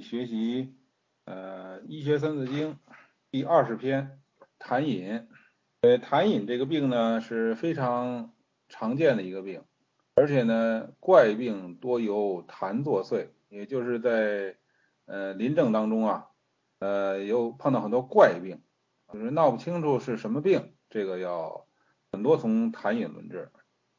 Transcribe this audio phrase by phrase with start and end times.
[0.00, 0.74] 学习
[1.24, 2.74] 呃《医学三字经》
[3.30, 4.20] 第二十篇
[4.58, 5.28] 痰饮。
[5.82, 8.34] 呃，痰饮这个病呢是非常
[8.68, 9.62] 常见的一个病，
[10.14, 14.56] 而且呢怪病多由痰作祟，也就是在
[15.06, 16.26] 呃临症当中啊，
[16.80, 18.60] 呃有碰到很多怪病，
[19.10, 21.66] 就是闹不清楚是什么病，这个要
[22.12, 23.50] 很多从痰饮论治。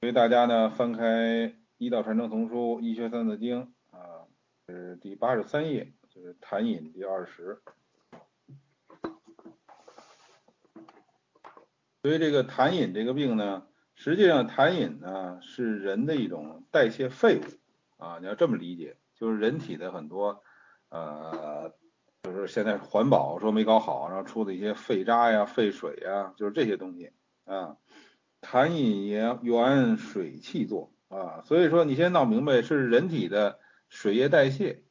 [0.01, 1.03] 所以大家呢翻开
[1.79, 3.63] 《医道传承丛书·医学三字经》。
[4.71, 7.61] 是第八十三页，就是痰饮第二十。
[12.01, 20.41] 所以这个痰饮这个病呢，实际上痰饮呢是人的一种代谢废物啊，你要这么理解，就是人体的很多
[20.89, 21.73] 呃，
[22.23, 27.11] 就是现在环保说没搞好，然后出的一些废渣呀、废水呀，就是这些东西
[27.45, 27.77] 啊。
[28.41, 33.59] 痰饮也源水气作啊，所以说你先闹明白是人体的。
[33.91, 34.83] 水液代谢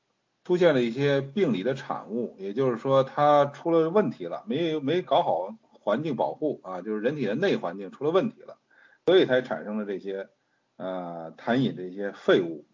[0.44, 8.58] 出现了一些病理的产物，也就是说它出了问题了，没没搞好环境保护啊，就是人体的内环境出了问题了，
[9.06, 10.28] 所以才产生了这些
[10.76, 12.66] 呃痰饮这些废物。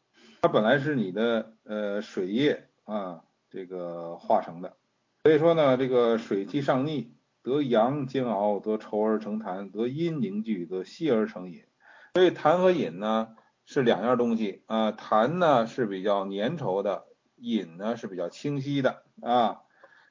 [0.43, 4.77] 它本来是你的呃水液啊这个化成的，
[5.23, 11.63] 所以说呢这个水气上逆，得阳煎熬，得稠而成痰，得阴凝聚，得稀而成饮。
[12.15, 13.37] 所以痰和饮呢。
[13.67, 19.63] 是两样东西啊，痰呢是比较粘稠的，饮呢是比较清晰的啊，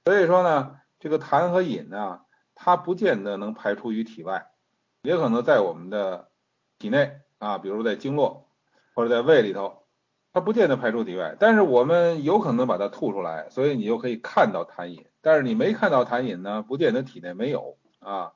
[0.03, 2.20] 所以说呢，这个痰和饮呢，
[2.53, 4.52] 它不见得能排出于体外，
[5.03, 6.30] 也可能在我们的
[6.78, 8.50] 体内啊，比如在经络
[8.94, 9.86] 或者在胃里头，
[10.33, 18.33] 它不见得排出体外，但是我们有可能把它吐出来，所以你就可以看到痰饮，但是你没看到痰饮呢，不见得体内没有啊。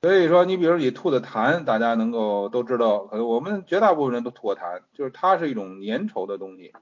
[0.00, 6.72] 所以说，你比如你吐的痰，大家能够都知道，可能我们绝大部分人都吐过痰，就是它是一种粘稠的东西。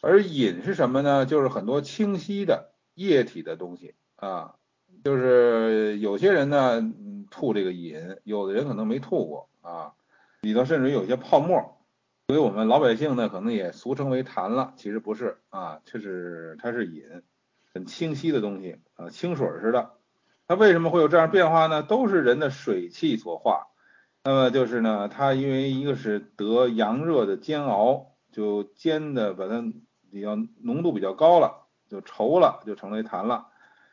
[0.00, 1.26] 而饮是什么呢？
[1.26, 4.54] 就是很多清晰的液体的东西啊。
[5.04, 6.80] 就是有些人呢
[7.30, 9.92] 吐这个饮，有的人可能没吐过啊，
[10.40, 11.76] 里头甚至有些泡沫，
[12.28, 17.02] 所以我们老百姓呢可能也俗称为痰了，其实不是啊，就是它是饮，
[17.74, 19.90] 很清晰的东西啊，清水似的。
[20.52, 21.82] 它为什么会有这样变化呢？
[21.82, 23.68] 都是人的水气所化。
[24.22, 29.64] 那么就是呢，它因为一个是得阳热的煎熬，就煎的把它
[30.10, 33.46] 比较浓度比较高了，就稠了，就成为痰了。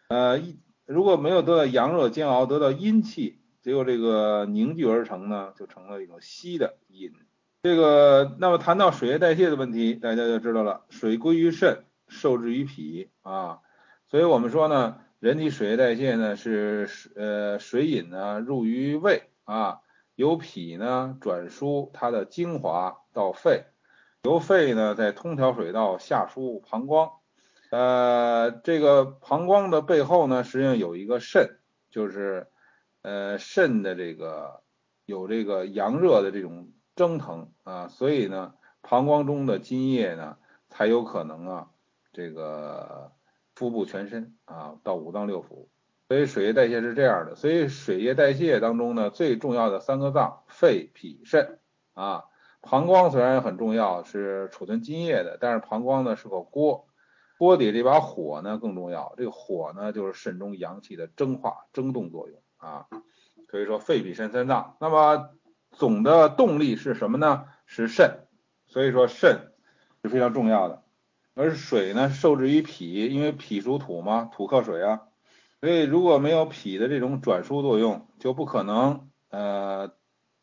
[0.10, 7.14] 呃，一如果没有得到阳热煎熬，得到阴气，结果这个凝聚而成呢，就成了一种稀的饮。
[7.64, 13.60] 这个那么谈到水液代谢的问题，大家就知道了，水归于肾，受制于脾啊。
[14.10, 14.98] 所以我们说呢。
[15.20, 16.88] 人体水液代谢呢是
[17.18, 19.82] 呃水饮呢入于胃啊，
[20.16, 23.66] 由脾呢转输它的精华到肺，
[24.24, 27.12] 由肺呢在通调水道下输膀胱，
[27.70, 31.60] 呃这个膀胱的背后呢实际上有一个肾，
[31.92, 32.48] 就是
[33.02, 34.62] 呃肾的这个
[35.06, 40.38] 有这个阳热的这种蒸腾啊，所以呢膀胱中的津液呢
[40.70, 41.68] 才有可能啊
[42.14, 43.12] 这个。
[43.60, 45.68] 腹部全身啊，到五脏六腑，
[46.08, 47.36] 所以水液代谢是这样的。
[47.36, 51.60] 所以水液代谢当中呢，最重要的三个脏，肺、脾、肾
[51.94, 52.24] 啊。
[52.62, 56.88] 膀胱虽然很重要，是储存津液的，但是膀胱呢是个锅，
[57.38, 59.14] 锅底这把火呢更重要。
[59.18, 62.88] 这个火呢就是肾中阳气的蒸化、蒸动作用啊。
[63.50, 64.78] 可以说肺、脾、肾三脏。
[64.80, 65.32] 那么
[65.72, 67.44] 总的动力是什么呢？
[67.66, 68.22] 是肾。
[68.68, 69.52] 所以说肾
[70.02, 70.82] 是非常重要的。
[71.40, 75.04] 而水呢，受制于脾，因为脾属土嘛，土克水啊，
[75.62, 79.94] 所以如果没有脾的这种转输作用，就不可能呃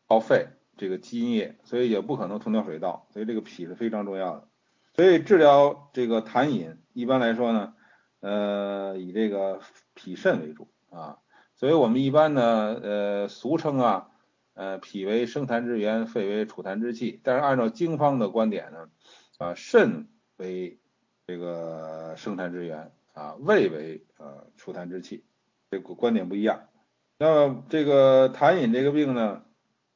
[0.07, 4.47] 到肺这个津液，所以也不可能通调水道，所以这个脾是非常重要的。
[4.95, 7.75] 所以治疗这个痰饮，一般来说呢，
[8.19, 9.61] 呃以这个
[9.93, 11.19] 脾肾为主啊，
[11.53, 14.09] 所以我们一般呢，呃俗称啊，
[14.55, 18.89] 呃脾为生痰之源，肺为储痰之器，但是按照经方的观点呢，
[19.37, 20.07] 啊肾
[20.37, 20.79] 为
[21.27, 25.25] 这个生痰之源啊，胃为呃储痰之器，
[25.69, 26.69] 这个观点不一样。
[27.17, 29.43] 那么这个痰饮这个病呢，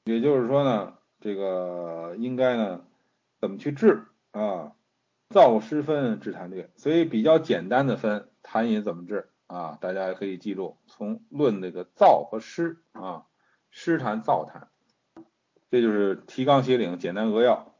[0.03, 2.85] 也就是说呢，这个应该呢
[3.39, 4.73] 怎么去治啊？
[5.29, 9.77] 燥湿分治痰略，所以比较简单的分痰饮怎么治啊？
[9.79, 13.23] 大家可以记住，从论这个燥和湿啊，
[13.69, 14.63] 湿痰燥痰，
[15.69, 17.73] 这就是提纲挈领，简单扼要。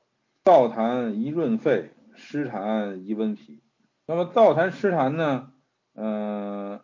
[0.45, 1.92] 燥痰宜润肺。
[2.21, 3.63] 湿痰宜温脾，
[4.06, 5.51] 那么燥痰湿痰呢？
[5.95, 6.79] 嗯，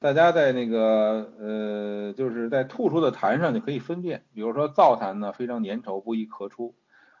[0.00, 4.26] 大家在那个呃，就是在吐出的痰上就可以分辨。
[4.34, 6.74] 比如说燥痰呢非常粘稠，不易咳出；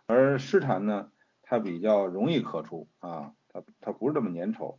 [0.06, 1.10] 而湿痰呢，
[1.42, 4.76] 它比较容易咳出啊，它它不是这么粘稠。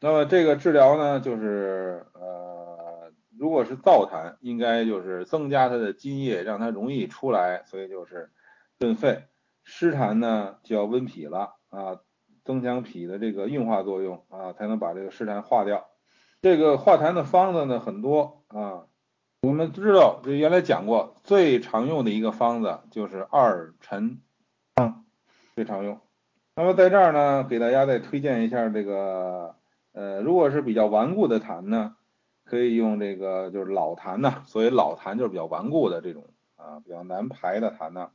[0.00, 8.30] 那么这个治疗呢，就是呃，如果是燥痰，应该就是增加它的津液，让它容易出来，所以就是
[8.78, 9.22] 润肺。
[9.66, 12.00] 湿痰呢，就要温脾了啊，
[12.44, 15.86] 增强脾的这个运化作用啊，才能把这个湿痰化掉。
[16.42, 18.84] 这个化痰的方子呢很多啊，
[19.40, 24.20] 我们知道就原来讲过，最常用的一个方子就是二陈
[24.74, 25.04] 汤，
[25.54, 25.98] 最常用。
[26.54, 29.54] 那么在这儿呢，给大家再推荐一下这个，
[29.92, 31.96] 呃，如果是比较顽固的痰呢，
[32.44, 36.26] 可以用这个就是老痰呐，所以老痰就是比较顽固的这种
[36.56, 38.10] 啊，比较难排的痰呢，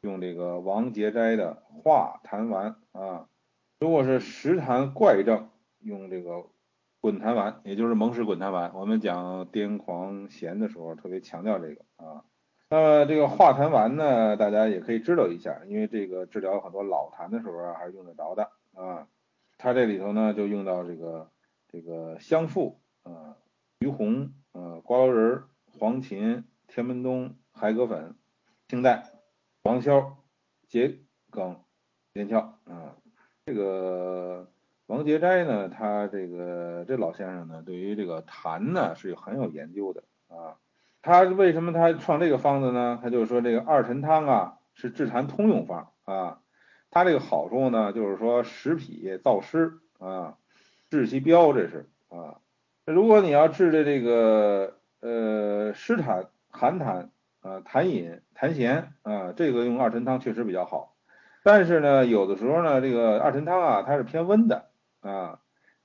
[0.00, 3.28] 用这个王杰斋的化痰丸啊。
[3.82, 5.50] 如果是实痰怪症，
[5.80, 6.46] 用这个。
[7.00, 8.72] 滚痰丸，也就是蒙氏滚痰丸。
[8.76, 12.22] 我们讲癫狂痫的时候，特别强调这个啊。
[12.70, 19.08] 那么这个化痰丸呢，大家也可以知道一下，因为这个治疗很多老痰的时候啊，还是用得着的啊。
[19.58, 21.28] 它这里头呢，就用到这个
[21.66, 23.36] 这个香附啊、
[23.80, 25.42] 鱼红、呃、瓜蒌仁、
[25.76, 28.14] 黄芩、天门冬、海蛤粉、
[28.68, 29.02] 青黛、
[29.64, 30.18] 黄消、
[30.68, 31.00] 桔
[31.30, 31.60] 梗、
[32.12, 32.81] 连翘啊，
[33.46, 34.48] 这个。
[34.86, 40.58] 王节斋呢，他这个这老先生呢，对于这个痰呢是很有研究的啊。
[41.00, 42.98] 他为什么他创这个方子呢？
[43.02, 46.40] 他就是说这个二陈汤啊是治痰通用方啊。
[46.90, 50.36] 他这个好处呢，就是说食脾燥湿啊，
[50.90, 52.40] 治其标这是啊。
[52.84, 57.08] 如果你要治的这个呃湿痰、寒痰
[57.40, 60.91] 啊、痰饮、痰涎啊，这个用二陈汤确实比较好。
[61.42, 64.70] 但是呢，有的时候呢，这个二陈汤啊，它是偏温的。
[65.00, 65.40] 啊，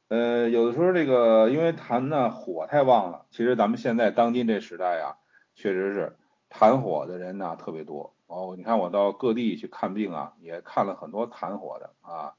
[0.10, 5.18] 呃，有的时候这个因为痰呢火太旺了，其实咱们现在当今这时代啊，
[5.56, 6.16] 确实是
[6.50, 8.54] 痰火的人呢特别多哦。
[8.56, 12.34] 你看我到各地去看病啊，也看了很多痰火的啊。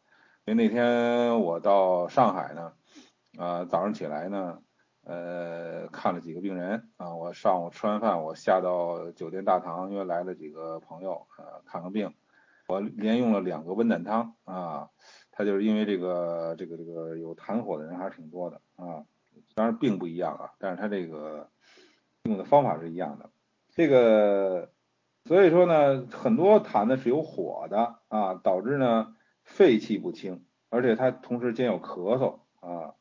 [0.44, 2.72] 因为那天我到上海呢，
[3.36, 4.58] 啊，早上起来呢，
[5.04, 7.14] 呃，看了几个病人啊。
[7.16, 12.14] 我上午吃完饭，我下到酒店大堂，因为来了几个朋友啊，看个病，
[12.68, 14.90] 我连用了两个温胆汤啊。
[15.30, 19.06] 他就是因为这个这个这个有痰火的人还是挺多的啊，
[19.54, 21.48] 当然病不一样啊，但是他这个
[22.24, 23.30] 用的方法是一样的。
[23.70, 24.72] 这个
[25.24, 29.14] 所以说呢，很多痰呢是有火的啊，导致呢
[29.44, 32.94] 肺气不清，而且它同时兼有咳嗽啊。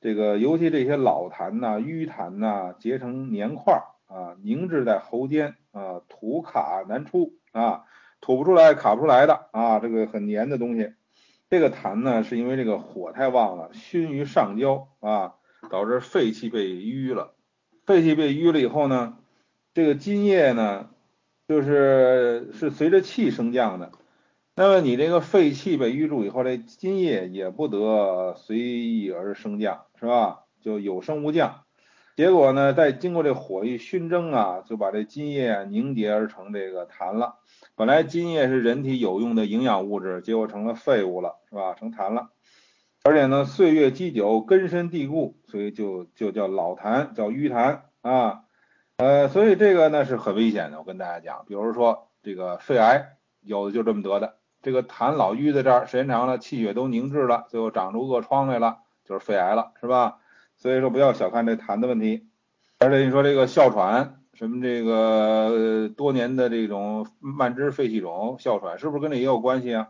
[0.00, 7.84] 这个尤其这些老痰呐、瘀痰呐，结成粘块啊，凝滞在喉间啊，吐卡难出啊，
[8.20, 10.92] 吐不出来、卡不出来的啊，这个很粘的东西。
[11.48, 15.34] 这个痰呢，是因为这个火太旺了，熏于上焦啊，
[15.70, 17.34] 导致肺气被淤了。
[17.84, 19.16] 肺气被淤了以后呢，
[19.72, 20.90] 这个津液呢，
[21.46, 23.92] 就是是随着气升降的。
[24.56, 30.40] 那么你这个肺气被淤住以后，这津液也不得随意而升降，是吧？
[30.60, 31.62] 就有升无降。
[32.16, 37.36] 结果呢，再经过这火一熏蒸啊，就把这津液凝结而成这个痰了。
[37.78, 41.74] 本来津液是人体有用的营养物质，结果成了废物了，是吧？
[41.74, 42.30] 成痰了，
[43.04, 48.44] 而且呢，岁月积久，根深蒂固，所以就就叫老痰，叫瘀痰啊。
[48.96, 50.78] 呃，所以这个呢是很危险的。
[50.78, 54.36] 我跟大家讲，比如说这个肺癌，有的就这么得的。
[54.62, 60.16] 这个痰老淤在这儿，时间长了，气血都凝滞了，最后长出恶疮来了，就是肺癌了，是吧？
[60.56, 62.26] 所以说不要小看这痰的问题。
[62.78, 64.22] 而且你说这个哮喘。
[64.36, 69.88] 什么这个多年的这种慢支肺气肿、哮喘，是不是跟这也有关系啊？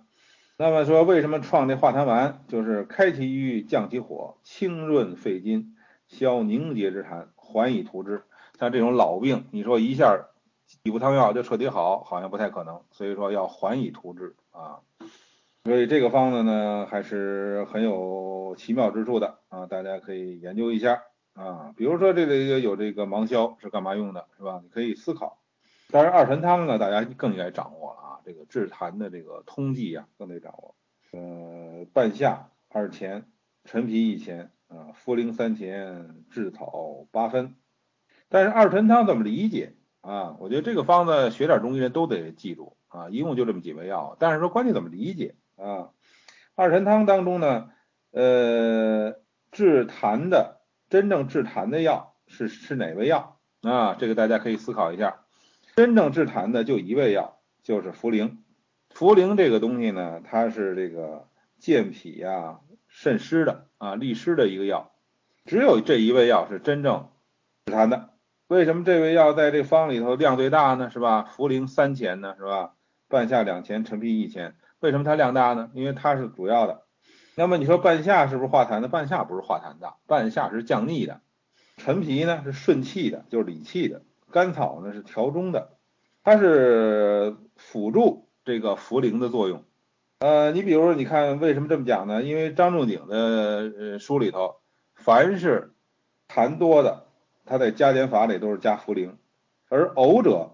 [0.57, 2.45] 那么说为什么创这化痰丸？
[2.47, 5.75] 就是开其瘀，降其火，清润肺经，
[6.07, 8.23] 消凝结之痰，缓以图之。
[8.57, 10.29] 像这种老病，你说一下
[10.85, 12.81] 几副汤药就彻底好，好像不太可能。
[12.93, 14.79] 所以说要缓以图之啊。
[15.65, 21.03] 所以这个方子呢，还是很有奇妙之处的啊，大家可以研究一下。
[21.37, 24.61] 啊，比如说这个有这个芒硝是干嘛用的，是吧？
[24.63, 25.39] 你可以思考。
[25.91, 30.75] 但是二陈汤呢，大家更应该掌握了啊，这个治痰的这个通剂呀，更得掌握。
[31.13, 33.27] 呃，半夏二钱，
[33.65, 37.55] 陈皮一钱，啊，茯苓三钱，炙草八分。
[38.31, 40.37] 但是二陈汤怎么理解啊？
[40.41, 44.17] 我觉得这个方子学点中医人都得记住啊，一共就这么几味药。
[44.19, 45.91] 但是说关键怎么理解啊？
[46.55, 47.69] 二陈汤当中呢，
[48.11, 49.17] 呃，
[49.53, 50.56] 治痰的。
[50.89, 53.95] 真正治痰的药是是哪味药啊？
[53.99, 55.21] 这个大家可以思考一下。
[55.75, 58.37] 真正治痰的就一味药，就是茯苓。
[58.95, 61.29] 茯苓这个东西呢，它是这个
[61.59, 64.93] 健脾呀、渗湿的啊、利湿的一个药。
[65.45, 67.11] 只有这一味药是真正
[67.67, 68.11] 治痰的。
[68.47, 70.89] 为什么这味药在这方里头量最大呢？
[70.91, 71.29] 是吧？
[71.37, 72.75] 茯苓三钱呢，是吧？
[73.09, 74.57] 半夏两钱，陈皮一钱。
[74.79, 75.71] 为什么它量大呢？
[75.75, 76.83] 因为它是主要的。
[77.39, 78.89] 那么你说半夏是不是化痰的？
[78.89, 81.21] 半夏不是化痰的，半夏是降逆的。
[81.77, 84.01] 陈皮呢是顺气的，就是理气的。
[84.31, 85.77] 甘草呢是调中的，
[86.25, 89.65] 它是辅助这个茯苓的作用。
[90.21, 92.23] 呃，你比如说，你看为什么这么讲呢？
[92.23, 93.17] 因为张仲景的
[93.79, 94.57] 呃书里头，
[94.95, 95.75] 凡是
[96.27, 97.05] 痰多的，
[97.45, 99.11] 他在加减法里都是加茯苓，
[99.69, 100.53] 而呕者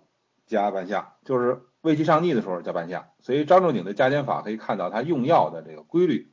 [0.48, 3.10] 加半夏，就是胃气上逆的时候加半夏。
[3.20, 6.31] 所以张仲景的加减法可以看到他用药的这个规律。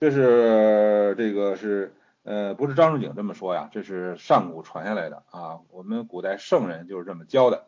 [0.00, 7.66] 这是这个是呃不是张仲景这么说呀，这是上古传下来的啊，我们古代圣人就是这么教的。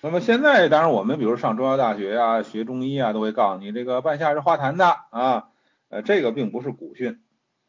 [0.00, 5.48] 那么现在当然我们比如上中药大学呀，学中医啊，都会告诉你这个半夏是化痰的啊，
[5.88, 7.20] 呃这个并不是古训。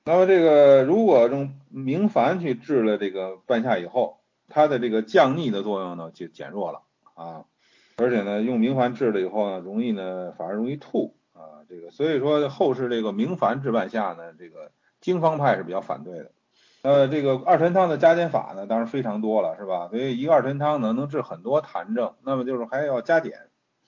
[0.05, 6.81] 那么这个如果用明矾去治了这个半夏以后，它的这个降逆的作用呢就减弱了
[7.15, 7.45] 啊，
[7.97, 14.71] 而且呢用明矾治了以后呢，容易呢反而容易吐啊，这个所以说后世这个明矾治半夏呢，这个
[15.01, 16.31] 经方派是比较反对的。
[16.83, 19.87] 呃，这个二陈汤的加减法呢，当然非常多了，是吧？
[19.89, 22.13] 所以一个二陈汤呢，能治很多痰症。
[22.23, 23.33] 那么就是还要加减。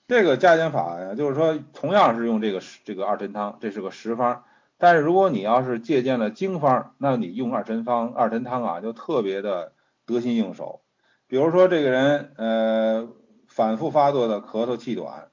[0.08, 4.44] 这个加减法呀，就是说同样是用这个这个二陈汤，这是个实方。
[4.78, 9.72] 但是如果你要是借鉴了经方，那你用二陈方二陈汤啊，就特别的
[10.06, 10.80] 得心应手。
[11.26, 13.08] 比如说这个人呃
[13.48, 15.28] 反复发作的咳嗽气短，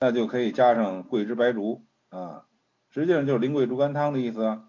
[0.00, 2.44] 那就可以加上桂枝白术啊，
[2.90, 4.60] 实际上就是苓桂猪肝汤的意思。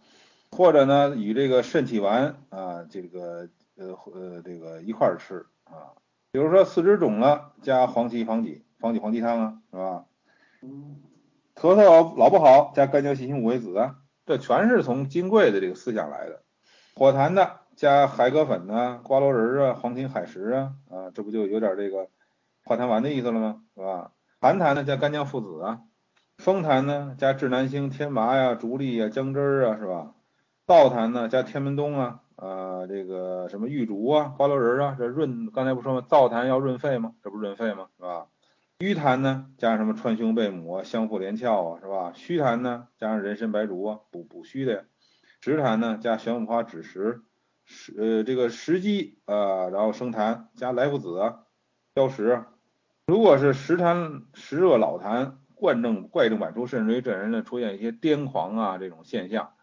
[0.52, 5.94] 或者呢，与这个肾气丸啊，这个呃呃这个一块儿吃啊，
[6.32, 10.06] 比如说四肢肿了，加黄芪防己防己黄芪汤啊，是吧？
[11.54, 16.42] 咳嗽老不好，加干姜细辛五味子啊，这全是从金匮的这个思想来的。
[16.96, 22.10] 火痰的，加海蛤粉啊、瓜蒌仁啊、黄芩海石啊，啊，这不就有点这个
[22.66, 23.62] 化痰丸的意思了吗？
[23.76, 24.12] 是吧？
[24.42, 25.82] 寒痰呢，加干姜附子啊；
[26.38, 30.16] 风痰呢，加智南星、天麻呀、竹沥呀、姜汁儿啊，是吧？
[30.66, 36.06] 燥痰呢，加天门冬啊，啊，这个什么玉竹啊、花蒌仁啊，这润，刚才不说吗？
[36.08, 37.16] 燥痰要润肺吗？
[37.22, 37.88] 这不润肺吗？
[37.98, 38.28] 是吧？
[38.78, 42.14] 瘀痰呢，加上什么川芎贝母啊、香附连翘啊，是吧？
[42.16, 44.82] 虚痰呢，加上人参白术啊，补补虚的呀。
[45.42, 47.24] 实痰呢，加玄武花枳实，
[47.66, 51.40] 实呃这个石鸡啊，然后生痰，加莱菔子啊、
[51.94, 52.46] 消食。
[53.10, 59.54] 如果是实痰实热老痰，怪症怪症百出，甚至于这人呢出现一些癫狂啊这种现象。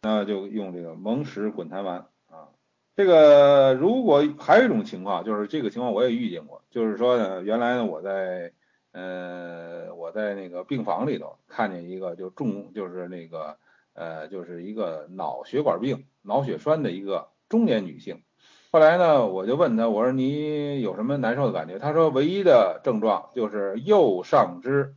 [0.00, 2.48] 那就用这个蒙石滚痰丸啊。
[2.96, 8.52] 这个如果还有一种情况，就是这个情况我也遇见过，就是说呢，原来呢我在
[8.92, 13.58] 呃我在那个病房里头看见一个就重就是那个
[13.92, 18.22] 呃就是一个脑血管病脑血栓的一个中年女性。
[18.74, 21.78] 后来呢我就问他，我说你有什么难受的感觉？
[21.78, 24.96] 他说唯一的症状就是右上肢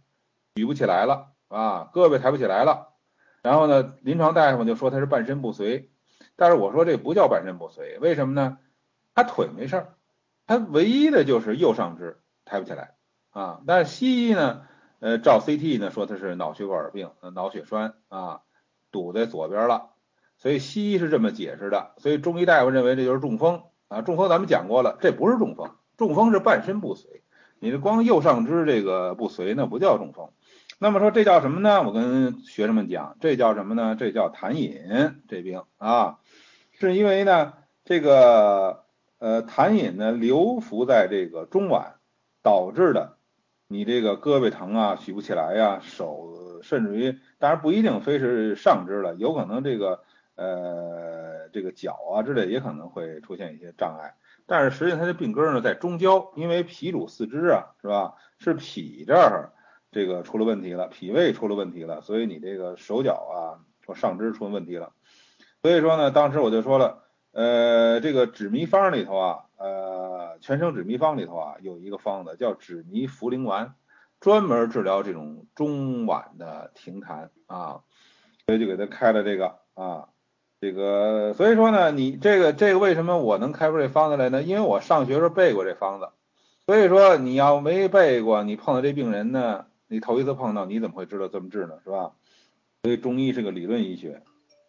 [0.55, 2.95] 举不起来了啊，胳膊抬不起来了。
[3.43, 5.91] 然后呢，临床大夫就说他是半身不遂，
[6.35, 8.57] 但是我说这不叫半身不遂，为什么呢？
[9.13, 9.89] 他腿没事儿，
[10.47, 12.95] 他唯一的就是右上肢抬不起来
[13.29, 13.61] 啊。
[13.67, 14.63] 但是西医呢，
[15.01, 18.41] 呃，照 CT 呢说他是脑血管病，脑血栓啊，
[18.89, 19.91] 堵在左边了，
[20.37, 21.91] 所以西医是这么解释的。
[21.97, 27.23] 所以中医大夫认为这就是中风啊，中风咱们讲过了，这不是中风，中风是半身不遂，
[27.59, 30.29] 你这光右上肢这个不遂那不叫中风。
[30.79, 31.81] 那么说这叫什么呢？
[31.81, 33.95] 我跟学生们讲，这叫什么呢？
[33.97, 36.19] 这叫痰饮这病啊，
[36.79, 37.53] 是因为呢
[37.83, 38.83] 这个
[39.17, 41.95] 呃痰饮呢流浮在这个中脘
[42.43, 43.17] 导致的，
[43.67, 50.03] 你这个胳膊疼啊，举不起来呀，手甚至于当然不一定非是上肢了，有可能这个
[50.37, 54.15] 呃这个脚啊之类也可能会出现一些障碍，
[54.45, 58.15] 但是实际上它的病根呢在中焦，因为脾主四肢啊，是吧？
[58.39, 59.51] 是脾这儿。
[59.89, 64.91] 这个出了问题了，脾胃出了问题了，所以你这个手脚啊或上肢出问题了。
[65.61, 73.75] 所以说呢，当时我就说了，呃，这个止糜方里头啊，呃，全生止糜方里头啊，有一个方子叫止糜茯苓丸，
[74.19, 77.81] 专门治疗这种中脘的停痰啊，
[78.45, 80.09] 所以就给他开了这个啊，
[80.59, 84.41] 这个所以说呢，你这个这个为什么我能开出这方子来呢？
[84.43, 86.09] 因为我上学时候背过这方子，
[86.65, 89.65] 所以说你要没背过，你碰到这病人呢。
[89.89, 91.79] 你头一次碰到，你怎么会知道这么治呢？
[91.81, 92.11] 是吧？
[92.83, 94.21] 所以中医是个理论医学，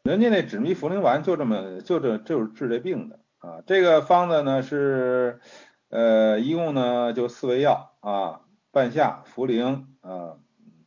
[0.04, 3.60] 人家那止糜茯苓丸就这么就这就是治这病的啊。
[3.66, 5.40] 这个方子呢是
[5.88, 10.36] 呃一共呢就四味药啊，半夏、茯苓啊，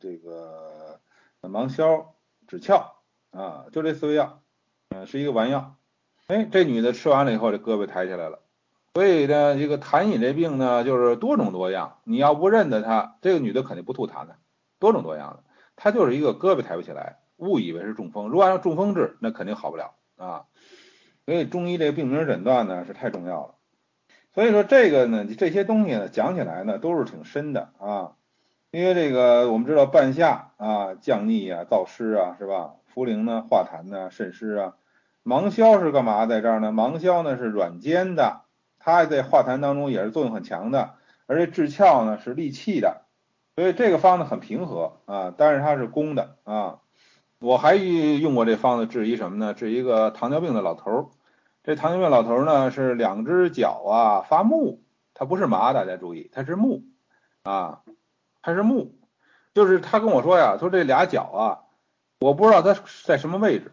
[0.00, 0.98] 这个
[1.42, 2.14] 芒硝、
[2.48, 2.86] 枳壳
[3.38, 4.41] 啊，就这四味药，
[4.94, 5.76] 嗯，是一个丸药。
[6.26, 8.40] 哎，这女的吃完了以后，这胳膊抬起来了。
[8.94, 11.98] 所以呢，这个痰饮这病呢，就是多种多样。
[12.04, 14.36] 你要不认得她，这个女的肯定不吐痰的，
[14.78, 15.44] 多种多样的。
[15.76, 18.28] 她就是一个胳膊抬不起来，误以为是中风。
[18.28, 20.44] 如果按照中风治，那肯定好不了啊。
[21.24, 23.54] 所以中医这个病名诊断呢是太重要了。
[24.34, 28.12] 所以说这个呢，这些东西呢讲起来呢都是挺深的啊。
[28.70, 32.74] 因为这个我们知道半夏啊降逆啊燥湿啊是吧？
[32.94, 34.74] 茯苓呢化痰呢渗湿啊。
[35.22, 36.72] 芒硝是干嘛在这儿呢？
[36.72, 38.42] 芒硝呢是软坚的，
[38.78, 40.94] 它在化痰当中也是作用很强的，
[41.26, 43.02] 而且治窍呢是利气的，
[43.54, 46.78] 所以这个方子很平和啊，但是它是攻的啊。
[47.38, 49.52] 我还用过这方子治一什么呢？
[49.52, 51.06] 治一个糖尿病的老头儿。
[51.64, 54.82] 这糖尿病老头儿呢是两只脚啊发木，
[55.14, 56.82] 他不是麻，大家注意，他是木
[57.42, 57.82] 啊，
[58.42, 58.94] 他是木，
[59.54, 61.46] 就是他跟我说呀，说这俩脚啊，
[62.20, 63.72] 我不知道他在什么位置，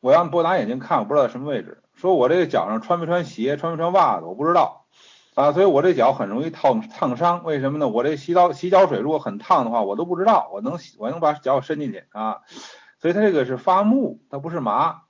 [0.00, 1.82] 我让不拿眼睛看，我不知道什么位置。
[1.94, 4.86] 说我这个脚上穿没穿鞋，穿没穿袜子，我不知道
[5.34, 7.42] 啊，所以我这脚很容易烫烫伤。
[7.44, 7.88] 为什么呢？
[7.88, 12.42] 我这洗澡洗脚水如果很烫的话，我都不知道，我能我能把脚伸进去啊。
[13.00, 15.02] 所以他这个是发木，它不是麻。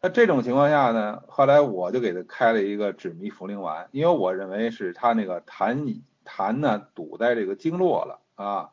[0.00, 8.70] 那这种情况下呢，后来我就给他开了一个止糜茯苓丸，因为我认为是他那个痰痰呢堵在这个经络了啊，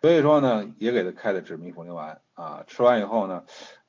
[0.00, 2.64] 所以说呢也给他开的止糜茯苓丸啊。
[2.66, 3.44] 吃完以后呢，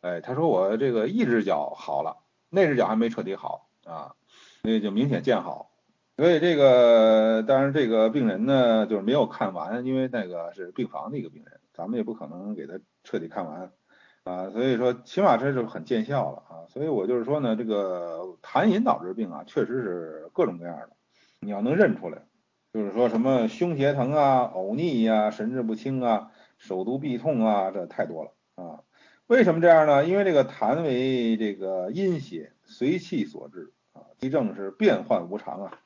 [0.06, 2.18] 哎，他说我这个一只脚好了，
[2.52, 4.14] 那只脚还没彻底好啊，
[4.62, 5.72] 所以就明显见好。
[6.16, 13.72] 所以这个当然这个病人呢就是没有看完，因为那个是病房的一个病人，咱们也不可能给他彻底看完。
[14.26, 20.90] 啊，所以说起码这就很见效了啊，所以我就是说呢，这个痰饮导致病啊，确实是各种各样的，
[21.40, 22.22] 你要能认出来，
[22.72, 28.32] 就是说什么胸胁疼啊、呕逆呀、神志不清啊、手足痹痛啊，这太多了。
[29.28, 30.06] 为什么这样呢？
[30.06, 35.80] 因为这个痰为这个阴邪，随气所致啊，其症是变幻无常啊，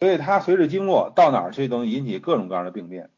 [0.00, 3.10] 所以它随着经络到哪儿去，都能引起各种各样的病变。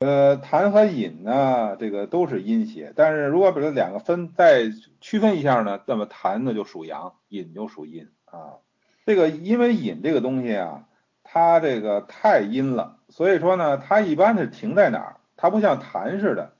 [0.00, 4.64] 呃，痰和饮呢，这个都是阴邪，但是如果把这两个分再
[5.00, 8.58] 区分一下呢，那么痰呢就属阳，饮就属阴啊。
[9.06, 10.88] 这个因为饮这个东西啊，
[11.22, 15.16] 它这个太阴了，所以说呢，它一般是停在哪儿？
[15.36, 16.52] 它不像痰似的，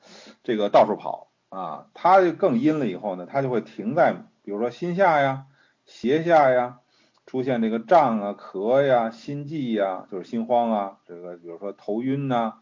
[0.45, 5.47] 这个到处跑啊，它就更阴了以后呢，它就会停在，比如说心下呀、
[5.85, 6.81] 胁下呀，
[7.27, 12.55] 出现这个胀啊、咳呀、心悸呀，就是心慌啊，这个比如说头晕呐。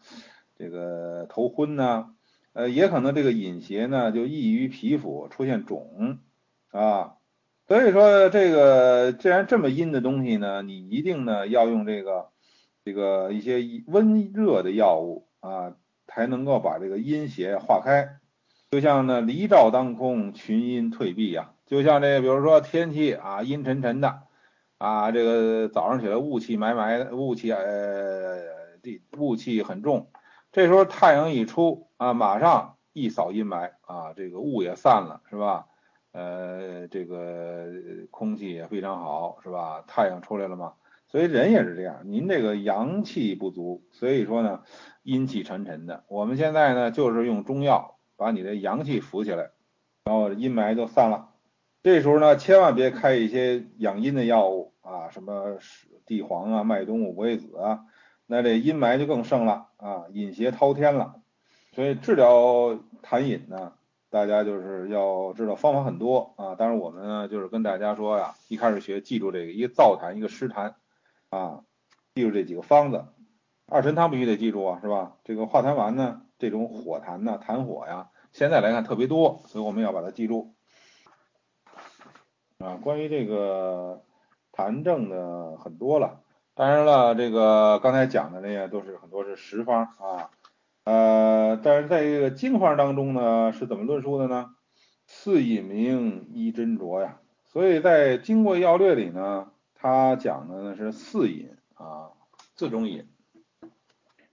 [0.61, 2.09] 这个头昏呐，
[2.51, 6.19] 呃，也可能这个饮邪呢就易于皮肤出现肿
[6.71, 7.15] 啊，
[7.65, 12.27] 所以说这个既然这么阴的东西呢，你一定呢要用这个
[12.83, 18.18] 这个一些温热的药物啊，才能够把这个阴邪化开。
[18.71, 24.21] 就像呢离照当空，群阴退避呀，就像这比如说天气啊阴沉沉的
[24.77, 28.43] 啊，这个早上起来雾气霾霾的，雾气呃
[29.17, 30.11] 雾气很重。
[30.51, 35.65] 这时候太阳一出啊，马上一扫阴霾啊，这个雾也散了，是吧？
[36.11, 37.67] 呃，这个
[38.11, 39.83] 空气也非常好，是吧？
[39.87, 40.73] 太阳出来了嘛，
[41.07, 42.01] 所以人也是这样。
[42.05, 44.61] 您这个阳气不足，所以说呢，
[45.01, 46.03] 阴气沉沉的。
[46.07, 49.51] 我们现在呢，就是用中药把你的阳气扶起来，
[50.03, 51.29] 然后阴霾就散了。
[51.81, 55.57] 这时候呢，千万别开一些养阴的药物啊，什么
[56.05, 57.85] 地黄啊、麦冬、五味子啊。
[58.27, 61.15] 那这阴霾就更盛了啊，饮邪滔天了，
[61.71, 63.71] 所以治疗痰饮呢，
[64.09, 66.55] 大家就是要知道方法很多啊。
[66.55, 70.73] 当然我们呢就是跟大家说呀，一开始学记住这个，一个燥痰，一个湿痰
[71.29, 71.63] 啊，
[72.13, 73.05] 记住这几个方子。
[73.65, 75.15] 二陈汤必须得记住啊，是吧？
[75.23, 80.55] 这个化痰丸呢，这种火痰呐，痰火呀，现在来看特别多，所以我们要把它记住
[82.57, 82.79] 啊。
[82.81, 84.01] 关于这个
[84.53, 86.21] 痰症呢，很多了。
[86.55, 90.31] 当然了，这个刚才讲的那些都是很多是实方啊，
[90.85, 94.55] 呃，但是在这个经方当中呢，是怎么论述的呢？
[95.07, 102.11] 四饮名一斟酌呀，所以在《经过要略》里呢，他讲的呢是四饮啊，
[102.55, 103.07] 四种饮。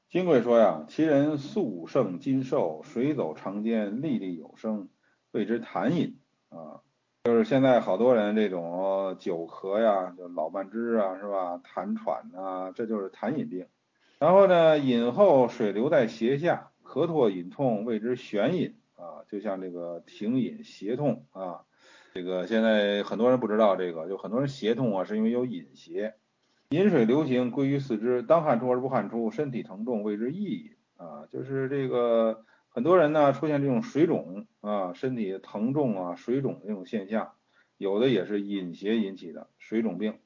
[0.08, 4.88] 金贵说呀，其人素胜金寿，水走长间，粒粒有声，
[5.32, 6.80] 谓之痰饮啊。
[7.24, 11.58] 就是现在好多人这种久咳呀，就老半支啊，是吧？
[11.58, 13.66] 痰喘呐，这就是痰饮病。
[14.20, 19.26] 然后呢，饮后水流在胁下，咳唾饮痛，谓之悬饮啊。
[19.28, 21.64] 就像这个停饮胁痛啊，
[22.14, 26.14] 这个现在很多人不知道这个，就很多人胁痛啊，是因为有饮邪。
[26.70, 31.26] 饮水流行归于四肢，当汗出而不汗出，身体疼重，谓之溢饮啊。
[31.30, 32.44] 就是这个。
[32.68, 37.32] 很多人呢出现这种水肿啊，身体疼重啊、水肿这种现象，
[37.78, 40.18] 有的也是饮邪引起的水肿病，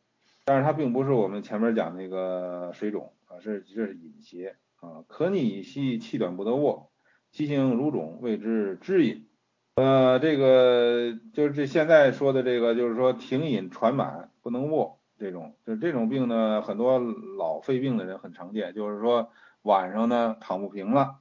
[0.46, 5.04] 但是它并不是我们前面讲那个水肿啊，是这是饮邪啊。
[5.06, 6.90] 可逆以息，气短不得卧，
[7.30, 9.28] 其形如肿，谓之支饮。
[9.76, 19.30] 呃，这个就是这现在说的这个，就是说停饮喘满不能卧这种，就这种病呢，很多老肺病的人很常见，就是说
[19.62, 21.18] 晚上呢躺不平了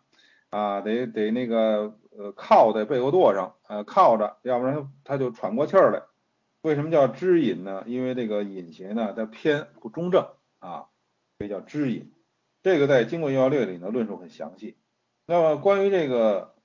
[0.50, 6.02] 啊，得得那个呃靠在背后垛上，呃靠着，要不然他就喘过气儿来。
[6.62, 7.84] 为什么叫支饮呢？
[7.86, 10.26] 因为这个饮邪呢它偏不中正
[10.60, 10.88] 啊，
[11.38, 12.12] 所以叫支饮。
[12.64, 14.78] 这个在《金匮要略》里呢论述很详细。
[15.26, 16.56] 那么关于这个。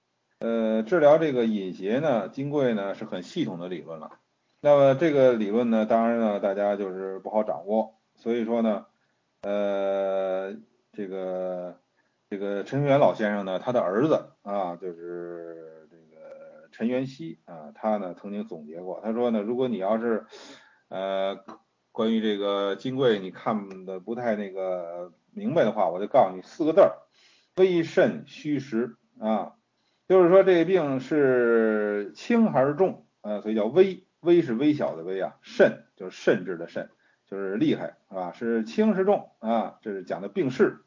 [0.40, 4.18] 呃，治疗这个隐邪呢，金匮呢是很系统的理论了。
[4.64, 7.96] 那么这个理论呢，当然呢，大家就是不好掌握。
[8.14, 8.86] 所以说呢，
[9.42, 10.56] 呃，
[10.90, 11.78] 这个
[12.30, 20.24] 这个陈元老先生呢，他的儿子啊，就是这个陈元熙啊，他呢曾经总结过，他说呢，如果你要是
[20.88, 21.44] 呃
[21.92, 26.90] 关于这个金匮你看的不太那个明白的话，我就告诉你四个字儿：
[27.56, 29.56] 微肾虚实啊。
[30.08, 33.42] 就是说这个病是轻还是重啊？
[33.42, 36.90] 所以叫微，微是微小的微啊，肾就是肾质的肾，
[37.28, 38.32] 就是厉害是吧？
[38.32, 39.76] 是轻是重啊？
[39.82, 40.80] 这是讲的病势。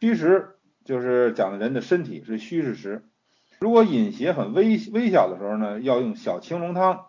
[0.00, 3.04] 虚实就是讲的人的身体是虚是实。
[3.60, 7.06] 如果饮邪很微微小的时候呢，要用小青龙汤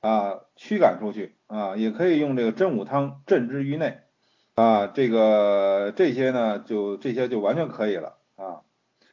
[0.00, 3.98] 啊驱赶出去啊，也可以用这个真武汤镇之于内
[4.54, 8.62] 啊，这个这些呢就这些就完全可以了啊。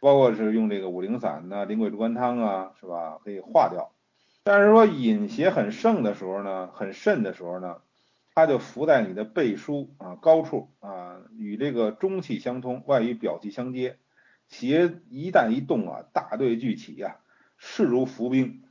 [0.02, 3.18] 包括是用这个五苓散呐、苓桂竹甘汤啊，是吧？
[3.24, 3.95] 可以化掉。
[4.48, 7.78] 但是说饮邪很盛的时候呢，很盛的时候呢，
[8.36, 13.98] 它就伏在你的背枢啊高处啊，与这个中气相通，外与表气相接。
[14.48, 17.18] 邪一旦一动啊，大队聚起呀，
[17.58, 18.62] 势如伏兵，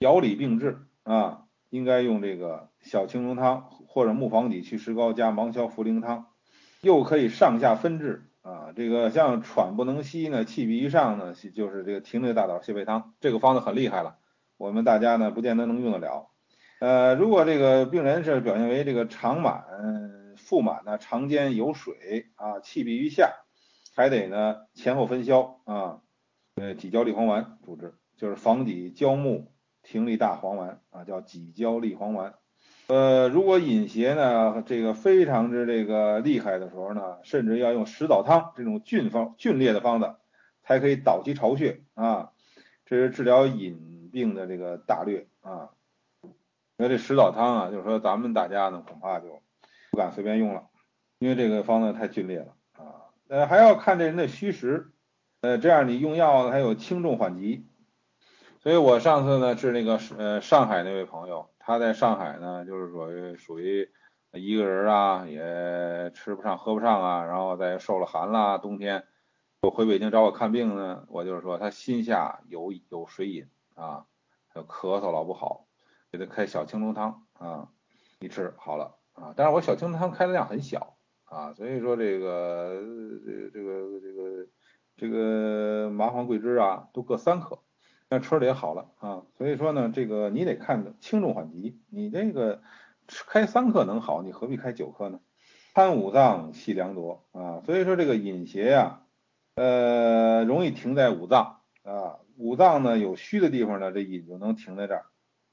[0.00, 1.44] 表里并治啊。
[1.68, 6.26] 应该用这个小青龙汤或者木黄芪去石膏加芒硝茯苓汤，
[6.80, 8.26] 又可以上下分治。
[8.42, 14.16] 啊，这个像喘不能息呢，气闭于上呢，就是这个停内大枣泻肺汤，这个方子很厉害了，
[14.60, 16.28] 我们大家呢不见得能用得了。
[16.80, 19.64] 呃，如果这个病人是表现为这个肠满、
[20.36, 23.32] 腹满呢，肠间有水啊，气闭于下，
[23.96, 26.00] 还得呢前后分消啊。
[26.56, 29.50] 呃，己焦利黄丸主治，就是防己焦木
[29.82, 32.34] 停利大黄丸啊，叫己焦利黄丸。
[32.88, 40.16] 呃，如果饮邪呢，这个非常之这个厉害的时候呢，甚至要用石枣汤这种峻方峻烈的方子，
[40.62, 42.32] 才可以导其巢穴啊。
[42.84, 45.70] 这是治疗隐病的这个大略啊。
[46.76, 49.42] 那这石枣汤啊，就是说咱们大家呢恐怕就
[49.90, 50.68] 不敢随便用了，
[51.18, 53.12] 因为这个方子太峻烈了啊。
[53.28, 54.90] 呃，还要看这人的虚实，
[55.40, 57.66] 呃，这样你用药还有轻重缓急。
[58.62, 61.48] 所以我上次呢是那个呃上海那位朋友。
[61.62, 63.88] 他在上海呢，就是属于属于
[64.32, 69.04] 一个人啊，也吃不上喝不上啊，然后再受了寒啦，冬天
[69.60, 73.46] 我回北京找我看病呢，我就是说他心下有有水饮
[73.80, 74.04] 啊，
[74.48, 75.66] 还有咳嗽老不好，
[76.12, 77.70] 给他开小青龙汤啊，
[78.18, 82.82] 一吃好了啊，但是我小青龙汤开的量很小啊，所以说这个
[83.54, 84.46] 这个这个
[84.98, 87.60] 这个麻黄桂枝啊，都各三克。
[88.12, 91.80] 那吃了也好了啊，所以说呢，这个你得看轻重缓急。
[91.88, 92.60] 你这个
[93.28, 95.20] 开三克能好，你何必开九克呢？
[95.72, 99.02] 贪五脏系良多啊，所以说这个饮邪呀，
[99.54, 102.18] 呃，容易停在五脏啊。
[102.40, 105.04] 五脏呢有虚的地方呢，这饮就能停在这儿。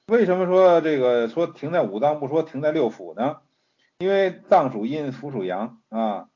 [0.08, 3.38] 为什么说这个说停在五脏，不说停在六腑呢？
[4.00, 6.30] 因为脏属阴，腑属阳啊。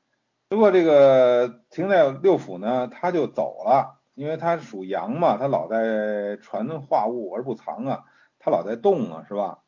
[0.50, 3.98] 如果这个停在六腑呢，它就走了。
[4.14, 8.04] 因为它属阳嘛，它老在传化物而不藏啊，
[8.38, 9.60] 它老在动啊，是吧？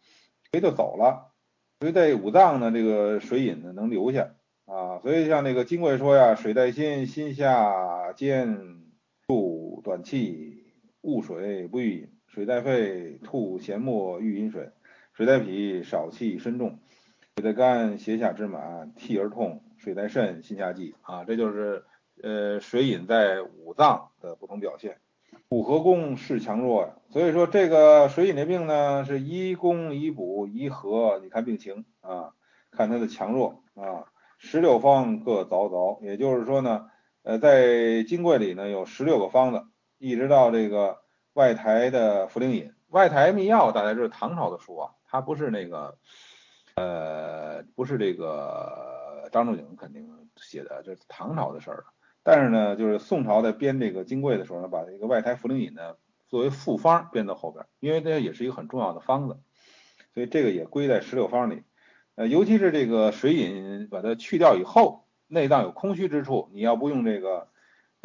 [0.51, 1.33] 所以就走了。
[1.81, 4.35] 所以在五脏呢，这个水饮呢能留下
[4.67, 5.01] 啊。
[5.01, 8.83] 所以像那个金匮说呀，水在心，心下坚
[9.27, 10.54] 吐短气，
[11.05, 14.73] 误水不欲饮；水在肺，吐涎沫欲饮水；
[15.13, 16.81] 水在脾，少气身重；
[17.37, 21.25] 水在肝，胁下之满，涕而痛；水在肾，心下悸啊。
[21.25, 21.85] 这就是。
[22.23, 24.99] 呃，水饮在五脏的不同表现，
[25.49, 26.95] 五合功是强弱呀。
[27.11, 32.31] 所以说这个水饮的病呢，是一攻一补一合，你看病情啊，
[32.71, 34.07] 看它的强弱啊。
[34.39, 36.87] 十六方各凿凿，也就是说呢，
[37.25, 39.65] 呃，在金匮里呢有十六个方子，
[39.99, 40.99] 一直到这个
[41.33, 42.73] 外台的茯苓饮。
[42.89, 45.99] 外台秘药大家知道唐朝的书啊，它不是那个，
[46.77, 51.85] 呃，不是这个张仲景肯定写的，这是唐朝的事儿
[52.23, 55.97] 但是呢，就是宋朝在编这个金匮的时候呢，把这个外台茯苓饮呢
[56.29, 59.39] 作为复方编到后边，因为这也是一个很重要的方子，
[60.15, 61.65] 所以这个也归在十六方里。
[62.15, 67.49] 呃，尤其是这个水饮把它去掉以后，内脏有空虚之处，你要不用这个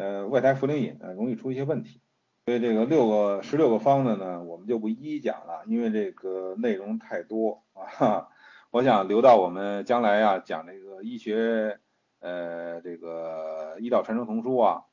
[0.00, 2.00] 呃外台茯苓饮呢，容易出一些问题。
[2.46, 8.28] 所以这个六个十六个方子呢，我们就不一一讲了，因为这个内容太多啊。
[8.70, 11.78] 我想留到我们将来啊讲这个医学，
[12.20, 14.84] 呃，这个医道传承丛书啊，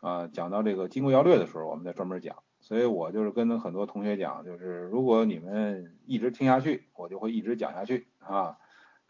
[0.00, 2.36] 啊，讲到这个金匮要略的时候，我们再专门讲。
[2.58, 8.58] 所以我就是跟很多同学讲，就是如果你们一直听下去，我就会一直讲下去啊。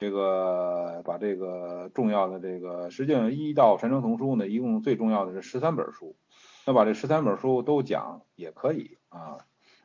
[0.01, 6.17] 这个把这个重要的这个，实际上医道传承丛书呢，一共最重要的是十三本书，
[6.65, 9.37] 那把这十三本书都讲也可以啊，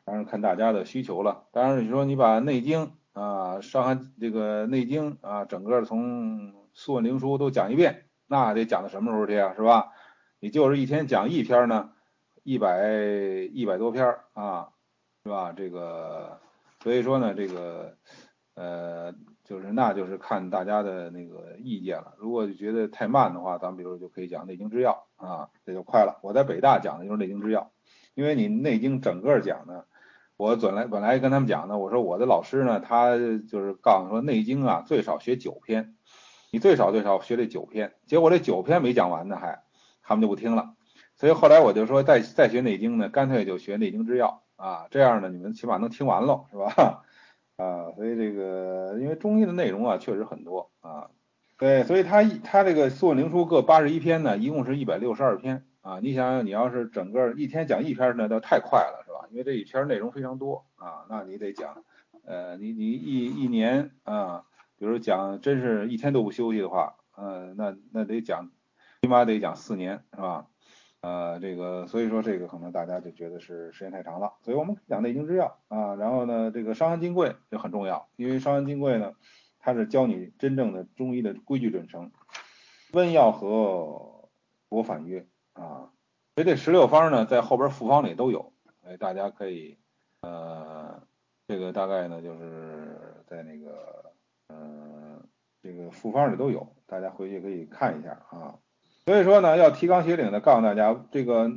[0.06, 1.44] 当然看大家的需求了。
[1.52, 2.86] 当然你说你把《内经》
[3.20, 9.52] 啊，《伤寒》这个《内经》啊，整个从《素问·灵书》都讲一遍，那得讲到什么时候去啊？
[9.54, 9.92] 是吧？
[10.40, 11.90] 你就是一天讲一篇呢，
[12.42, 12.88] 一百
[13.52, 14.70] 一百多篇啊，
[15.24, 15.52] 是吧？
[15.54, 16.40] 这个
[16.82, 17.98] 所以说呢，这个
[18.54, 19.14] 呃。
[19.46, 22.14] 就是那就是看大家的那个意见了。
[22.18, 26.18] 如果觉得太慢的话，咱们比如就可以讲《内经之要》啊，这就快了。
[26.22, 27.60] 我在北大讲的就是《内经之要》，
[28.14, 29.84] 因为你《内经》整个讲呢，
[30.36, 35.94] 我本来本来跟他们讲呢，我说我的老师呢，他就是告诉说《内经》啊最少学九篇，
[36.50, 37.94] 你最少最少学这九篇。
[38.06, 39.62] 结果这九篇没讲完呢，还
[40.02, 40.74] 他们就不听了。
[41.14, 47.04] 所以后来我就说再再学《内经》呢，干脆就学《内经之要》啊，这样呢你们起码能听完喽，是吧？
[47.56, 51.10] 啊，所以这个因为中医的内容啊确实很多啊，
[51.58, 55.98] 对，所以它它这个《素问·灵书》各八十一篇呢，一共是一百六十二篇啊。
[56.00, 59.26] 你想想，你要是整个一天讲一篇呢，那太快了，是吧？
[59.30, 61.82] 因为这一篇内容非常多啊，那你得讲，
[62.26, 64.44] 呃，你你一一年啊，
[64.78, 68.50] 比如讲真是一天都不休息的话，呃，那那得讲，
[69.00, 70.46] 起码得讲四年，是吧？
[71.06, 79.12] 呃，这个所以说这个可能大家就觉得是时间太长了，所以我们讲《内经之要》啊，然后呢，这个《伤寒金匮》就很重要，因为《伤寒金匮》呢，
[79.60, 82.10] 它是教你真正的中医的规矩准绳，
[82.92, 84.28] 温药和
[84.68, 85.92] 博反约啊，
[86.34, 89.78] 所以这十六方呢，在后边复方里都有，哎，大家可以
[90.22, 91.00] 呃，
[91.46, 94.12] 这个大概呢就是在那个
[94.48, 95.22] 呃
[95.62, 98.58] 这个复方里都有，大家回去可以看一下啊。
[99.06, 101.52] 所以说呢，要提纲挈领的告诉大家，这个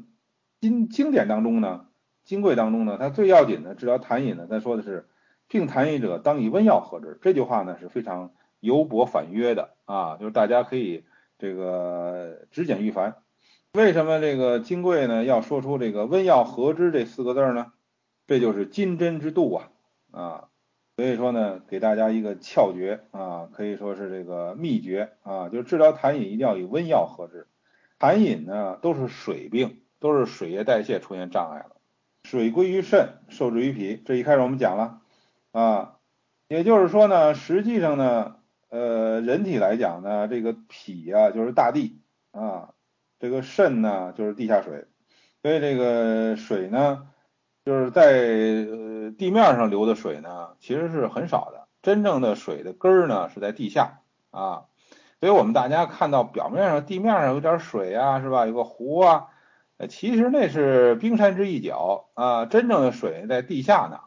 [0.62, 1.88] 经经典当中呢，
[2.24, 5.10] 金匮当中呢，它最要紧的治疗痰饮呢，它说的是
[5.48, 7.18] 病痰饮者当以温药和之。
[7.24, 11.06] 这句话呢是非常由薄反约的啊，就是大家可以
[11.40, 13.16] 这个只简欲繁。
[13.74, 17.74] 为什么这个金匮呢要说出这个温药和之这四个字呢？
[18.28, 19.72] 这就是金针之度啊
[20.12, 20.50] 啊。
[21.00, 27.48] 所以说呢，给大家一个窍诀啊，可以说是这个秘诀啊，就是治疗痰饮一定要以温药合治。
[27.98, 31.78] 痰饮呢都是水病，都是水液代谢出现障碍了。
[32.26, 33.96] 水归于肾，受制于脾。
[34.04, 35.00] 这一开始我们讲了
[35.54, 35.96] 啊，
[36.50, 38.36] 也就是说呢，实际上呢，
[38.68, 42.74] 呃，人体来讲呢，这个脾啊就是大地啊，
[43.22, 44.84] 这个肾呢就是地下水，
[45.44, 47.08] 所以这个水呢。
[47.66, 51.67] 就是在呃地面上流的水呢，其实是很少的。
[51.82, 54.63] 真正的水的根儿呢是在地下啊，
[55.19, 58.45] 所以我们大家看到表面上地面上有点水啊，是吧？
[58.45, 59.28] 有个湖啊，
[59.88, 62.45] 其实那是冰山之一角啊。
[62.45, 64.00] 真正的水在地下呢。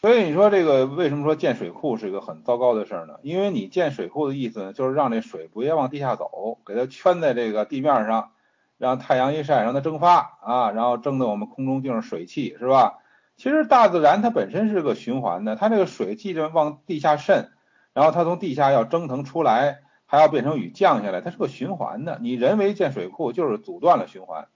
[0.00, 3.14] 所以你说这个为什么说建水库是一个很糟糕的事儿呢？
[3.22, 8.32] 因为你建水库的意思呢，就是让这水不要往地下走，给它圈在这个地面上，
[8.78, 12.98] 让太阳一晒，让它蒸发啊，然后蒸的我们空中就是水汽，是吧？
[13.42, 17.50] 其实大自然它本身是个循环的，它这个水既着往地下渗，
[17.92, 22.20] 然后它从地下要蒸腾出来，还要变成雨降下来，它是个循环的。
[22.22, 24.46] 你人为建水库就是阻断了循环，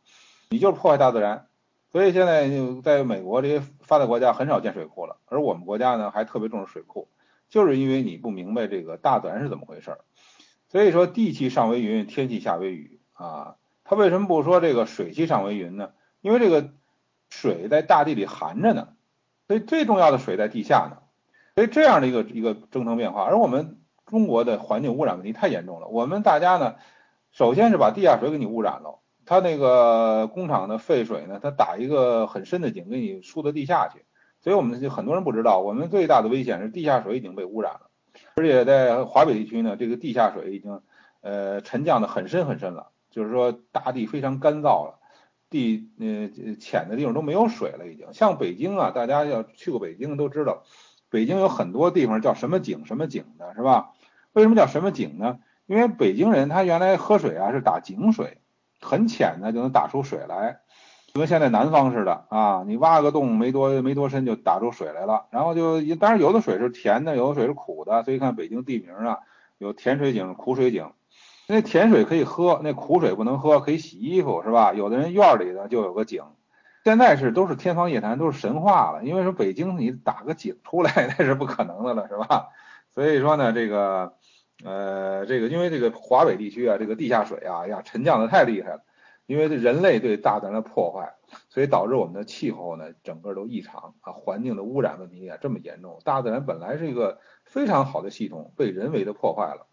[0.50, 1.46] 你就是破坏大自然。
[1.90, 2.48] 所以现在
[2.80, 7.08] 在美国这些发达国家很少建水库了，而我们国家呢还特别重视水库，
[7.48, 9.98] 就是因为你不明白这个大自然是怎么回事。
[10.68, 13.56] 所以说地气上为云，天气下为雨啊。
[13.82, 15.90] 他为什么不说这个水气上为云呢？
[16.20, 16.70] 因为这个。
[17.28, 18.88] 水在大地里含着呢，
[19.46, 20.98] 所以最重要的水在地下呢，
[21.54, 26.76] 所以这样的一个一个蒸腾变化，而我们中国的环境污染问题太严重了，我们大家呢，
[27.32, 34.04] 首先是把地下水给你污染了，它那个工厂的废水呢，它打一个很深的井给你输到地下去，
[34.40, 37.90] 所以我们就很多人不知道，我们最大的危险是地下水已经被污染了，
[38.36, 40.80] 而且在华北地区呢，这个地下水已经
[41.20, 44.95] 呃沉降的很深很深了，就是说大地非常干燥了。
[45.48, 50.64] 地呃浅的地方都没有水了，已经像北京啊，大家要去过北京都知道，
[51.08, 53.92] 北京有很多地方叫什么井什么井的是吧？
[54.32, 55.38] 为什么叫什么井呢？
[55.66, 58.38] 因为北京人他原来喝水啊是打井水，
[58.80, 60.60] 很浅的就能打出水来，
[61.12, 69.20] 就跟现在南方似的啊，你挖个洞没多没多深就打出水来了，然后就当然有的水是甜的，有的水是苦的，所以看北京地名啊
[69.58, 70.92] 有甜水井、苦水井。
[71.48, 74.72] 那甜水可以喝，那苦水不能喝，可以洗衣服是吧？
[74.74, 76.24] 有的人院里呢就有个井，
[76.82, 79.04] 现在是都是天方夜谭，都是神话了。
[79.04, 82.48] 因为说北京你打个井出来 那是不可能的了，是吧？
[82.92, 84.14] 所以说呢，这个
[84.64, 88.80] 呃，这个因为这个华北地区啊，这个地下水啊呀沉降的太厉害了，
[89.26, 91.14] 因为人类对大自然的破坏，
[91.48, 96.00] 所以导致我们的气候呢整个都异常啊，环境的污染问题啊这么严重。
[96.02, 99.68] 大自然本来是一个非常好的系统，被人为的破坏了。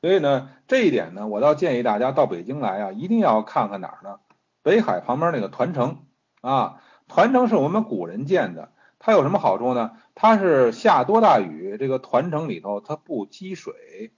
[0.00, 4.20] 所以呢，这一点呢，我倒建议大家到北京来啊，一定要看看哪儿呢？
[4.62, 6.04] 北海旁边那个团城。
[6.40, 9.90] 啊，团城是我们古人建的，它有什么好处呢？
[10.14, 14.12] 它是下多大雨，这个团城里头它不积水，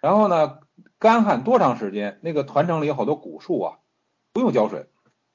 [0.00, 0.60] 然后呢，
[1.00, 3.78] 干旱多长时间，那个团城里有好多古树啊，
[4.32, 4.86] 不用浇水。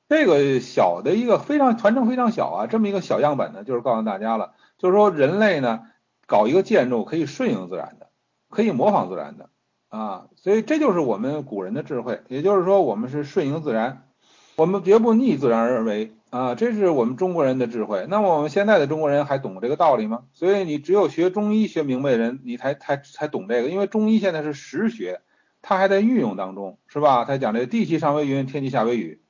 [0.08, 5.82] 这个小的一个非常团城非常小啊，这么一个小样本呢，就是告诉大家了，就是说人类呢
[6.26, 8.10] 搞一个建筑可以顺应自然的，
[8.50, 9.50] 可以模仿自然的
[9.90, 14.08] 啊，所以这就是我们古人的智慧，也就是说我们是顺应自然，
[14.56, 16.14] 我们绝不逆自然而为。
[16.30, 18.06] 啊，这是我们中国人的智慧。
[18.08, 20.26] 那么我们现在的中国人还懂这个道理吗？
[20.34, 23.70] 所以你只有学中医学明白人，你才才才懂这个。
[23.70, 25.22] 因为中医现在是实学，
[25.64, 27.26] 它还在运用当中，是吧？
[27.26, 29.24] 他讲这地气上为云，天气下为雨。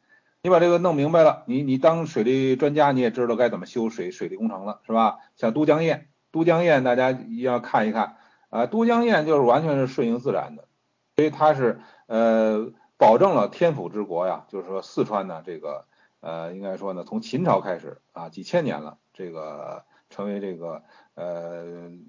[0.43, 5.19] 你把这个弄明白了，你你当水利专家，你也知道该怎么修水水利工程了，是吧？
[5.37, 6.01] 像都江堰，
[6.33, 8.17] 都江堰大家一定要看一看
[8.49, 10.65] 啊，都江堰就是完全是顺应自然的，
[11.15, 15.85] 所以它是呃保证了天府之国呀，就是说四川呢这个。
[16.21, 20.83] 呃，应该说呢，从秦朝开始啊，几千年了，这个成为这个
[21.15, 21.63] 呃，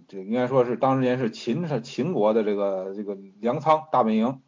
[0.08, 4.40] 这应该说是当年是秦是秦国的这个这个粮仓大本营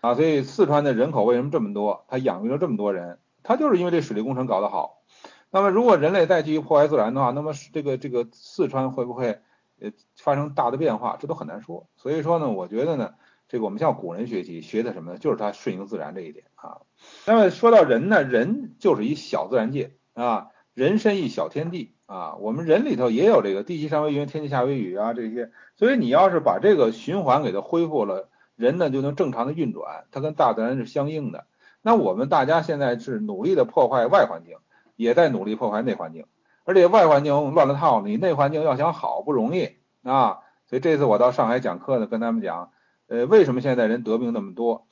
[0.00, 2.06] 啊，所以四川的人口为什么这么多？
[2.08, 5.02] 它养育了这么多人，它就是因为这水利工程搞得好。
[5.50, 9.40] 那么如果人类再继续破坏自然的话，那么这个这个四川会不会
[9.82, 11.16] 呃发生大的变化？
[11.20, 11.88] 这都很难说。
[11.96, 13.14] 所以说呢，我觉得呢。
[13.48, 15.18] 这个我们向古人学习，学的什么呢？
[15.18, 16.80] 就是他顺应自然这一点啊。
[17.26, 22.36] 那么说到人呢，人就是一小自然界啊，人身一小天地啊。
[22.36, 25.50] 我们人里头也有这个地气上为云，天气下为雨啊这些。
[25.76, 31.44] 所以你要是把这个循环给它恢复了，人呢就能正常的运转，它跟大自然是相应的。
[31.82, 34.56] 那我们大家现在是努力的破坏外环境，
[34.96, 36.24] 也在努力破坏内环境，
[36.64, 40.38] 而且外环境乱了套，你内环境要想好不容易啊。
[40.66, 42.70] 所以这次我到上海讲课呢，跟他们讲。
[43.08, 44.86] 呃，为什么现在人得病那么多？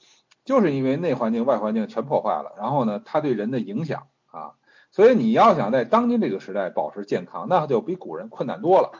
[0.45, 4.53] 就是因为内环境、外环境全破坏了，然后呢，它对人的影响啊，
[4.91, 8.91] 所以你要想在当今这个时代保持健康，那就比古人困难多了，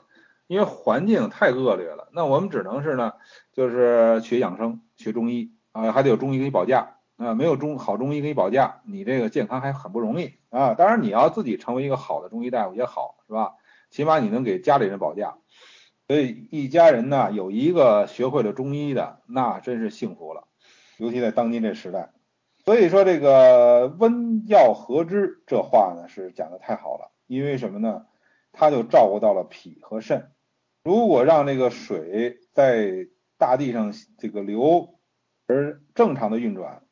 [0.47, 2.09] 因为环境太恶劣了。
[2.13, 3.13] 那我们只能是呢，
[3.53, 10.73] 就是学养生、学中医啊，还得有中医给你保驾啊，没有中好中医给你保驾，你这个健康还很不容易啊。
[10.73, 13.57] 当然，你要自己成为一个好的中医大夫也好，是吧？
[13.91, 15.37] 起码你能给家里人保驾。
[16.09, 20.49] 所以一家人呢，有一个学会了中医的，那真是幸福了。
[20.97, 22.11] 尤其在当今这时代，
[22.65, 27.13] 所以说这个温药合之这话呢，是讲的太好了。
[27.27, 28.07] 因为什么呢？
[28.51, 30.31] 它就照顾到了脾和肾。
[30.83, 34.99] 如果让这个水在大地上这个流
[35.47, 36.83] 而正常的运转，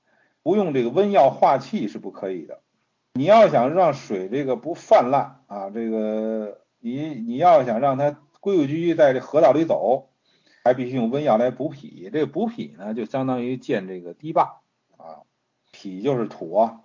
[0.49, 2.61] 不用这个温药化气是不可以的。
[3.13, 8.17] 你要想让水这个不泛滥啊，这个你你要想让它。
[8.41, 10.11] 规规矩矩在这河道里走，
[10.63, 12.09] 还必须用温药来补脾。
[12.11, 14.61] 这个补脾呢，就相当于建这个堤坝
[14.97, 15.27] 啊。
[15.73, 16.81] 脾就是土啊，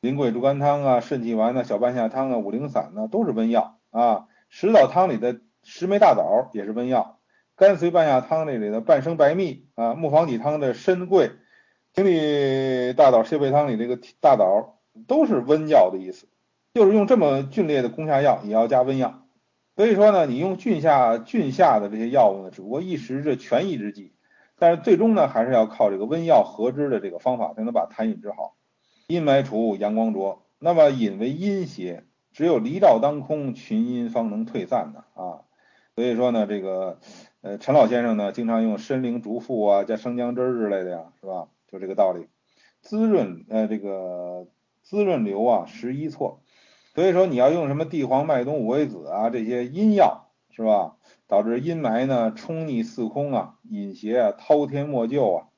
[0.00, 4.26] 苓桂猪肝汤啊、肾气丸呐、小半夏汤啊、五苓散呢，都是温药啊。
[4.48, 7.18] 石枣汤里的十枚大枣也是温药，
[7.54, 11.32] 甘遂半夏汤那里的半生白蜜啊，木黄体汤的参桂、
[11.94, 16.26] 清理大枣泻肺汤里这个大枣都是温药的意思，
[16.74, 19.22] 就是用这么峻烈的攻下药，也要加温药。
[19.76, 24.12] 所以说呢，你用郡下郡下的这些药物呢，只不过一时这权宜之计，
[24.58, 28.56] 但是最终呢，还是要靠这个温药合之的这个方法，才能把痰饮治好。
[29.06, 32.02] 阴霾除，阳光灼，那么引为阴邪，
[32.32, 35.42] 只有离照当空，群阴方能退散的啊。
[35.94, 36.98] 所以说呢，这个
[37.40, 41.46] 呃陈老先生呢，经常用参苓竹附啊，加生姜汁之类的呀，是吧？
[41.74, 42.28] 就这个道理，
[42.82, 44.46] 滋润呃这个
[44.84, 46.40] 滋润流啊，十一错。
[46.94, 50.94] 所以说你要用什么地黄、麦冬、五味子啊这些阴药是吧？
[51.26, 55.48] 导致阴霾呢冲逆四空啊，引邪啊滔天莫救啊！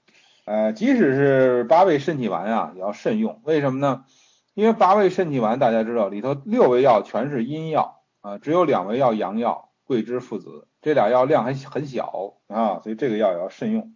[0.46, 3.42] 呃，即使是八味肾气丸啊，也要慎用。
[3.44, 4.06] 为什么呢？
[4.54, 13.92] 因为八味肾气丸大家知道里头六味药全是阴药啊，只有两味药阳药，桂枝附子，这俩药量还很小啊，所以这个药也要慎用。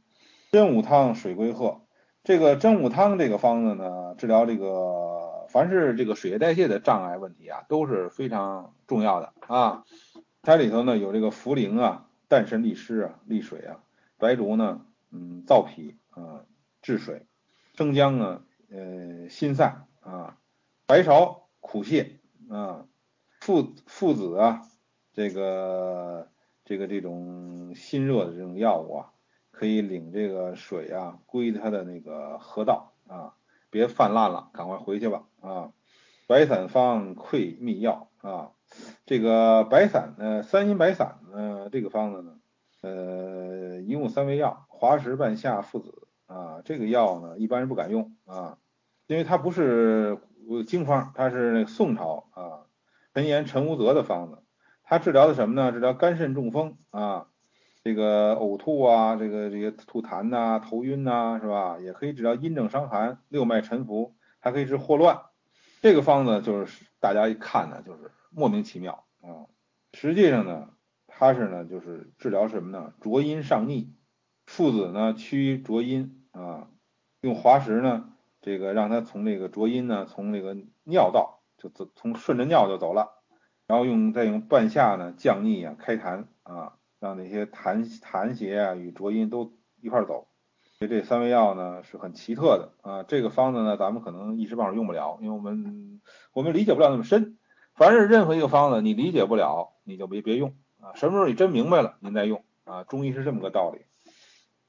[0.53, 1.81] 真武汤、水归鹤，
[2.23, 5.19] 这个真武汤这个方子呢，治疗这个。
[5.51, 9.85] 凡是这个水液代谢的障碍问题啊，都是非常重要的啊。
[10.43, 13.83] 它里头呢有这个茯苓啊，淡渗利湿啊，利水啊；
[14.17, 16.45] 白术呢，嗯，燥脾啊，
[16.83, 17.27] 治水；
[17.77, 20.37] 生姜呢，呃，辛散啊；
[20.87, 22.19] 白芍苦泻
[22.49, 22.87] 啊，
[23.41, 24.63] 附附子啊，
[25.13, 26.29] 这个
[26.65, 29.11] 这个这种心热的这种药物啊，
[29.61, 33.35] 可以领这个水啊归它的那个河道啊，
[33.69, 35.73] 别泛滥了，赶快回去吧啊。
[36.27, 38.53] 白散方溃秘药啊，
[39.05, 42.39] 这个白散呢，三阴白散呢，这个方子呢，
[42.81, 48.57] 呃，一共三味药，滑石半夏附子啊，这个药呢，一般人不敢用啊，
[49.09, 50.19] 因为它不是
[50.67, 52.65] 经方，它是那宋朝啊
[53.13, 54.43] 陈延陈无泽的方子，
[54.85, 55.71] 它治疗的什么呢？
[55.71, 57.27] 治疗肝肾中风啊，
[57.83, 61.79] 这个呕吐啊，这个这些吐痰呐，头晕呐，是吧？
[61.81, 65.23] 也可以治疗阴症伤寒、六脉沉浮，还可以治霍乱。
[65.81, 69.49] 这个方子就是大家一看呢，就是莫名其妙啊。
[69.95, 70.69] 实际上呢，
[71.07, 72.93] 它是呢，就是治疗什么呢？
[73.01, 73.95] 浊阴上逆，
[74.47, 76.69] 附子呢驱浊阴啊，
[77.23, 78.13] 用滑石呢，
[78.43, 80.55] 这个让它从这个浊阴呢，从这个
[80.85, 83.17] 尿道就走，从顺着尿就走了。
[83.67, 90.29] 然后用再用半夏呢降逆啊，开痰啊，让那些痰痰邪啊与浊阴都一块走。
[90.79, 96.01] 所以这三味药呢是很奇特的啊，这个方子呢咱们可能一时半会儿用不了，因为我们
[96.33, 97.37] 我们理解不了那么深。
[97.75, 100.95] 凡是任何一个方子你理解不了，你就别别用啊。
[100.95, 102.85] 什么时候你真明白了，您再用啊。
[102.85, 103.83] 中医是这么个道理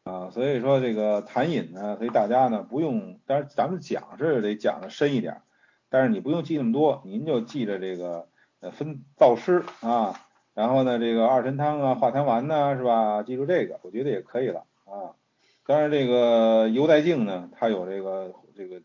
[0.03, 0.29] 啊。
[0.31, 5.41] 所以说这个痰饮呢，所以大家呢不用，但是咱们讲是得讲的深一点，
[5.89, 8.27] 但是你不用记那么多，您就记着这个
[8.59, 10.19] 呃分燥湿啊，
[10.53, 13.23] 然后呢这个二陈汤啊、化痰丸呐，是吧？
[13.23, 15.15] 记住这个，我觉得也可以了啊。
[15.65, 18.81] 当然，这个油带镜呢，它有这个这个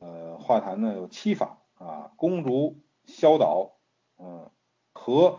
[0.00, 3.76] 呃化痰呢有七法啊，攻逐、消导、
[4.18, 4.50] 嗯
[4.92, 5.38] 和、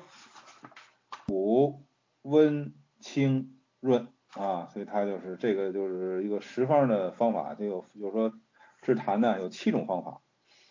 [1.28, 1.84] 补、
[2.24, 8.34] 温、清、润啊，所以它就是这个就是一个十方的方法，就有就是说
[8.82, 10.22] 治痰呢有七种方法，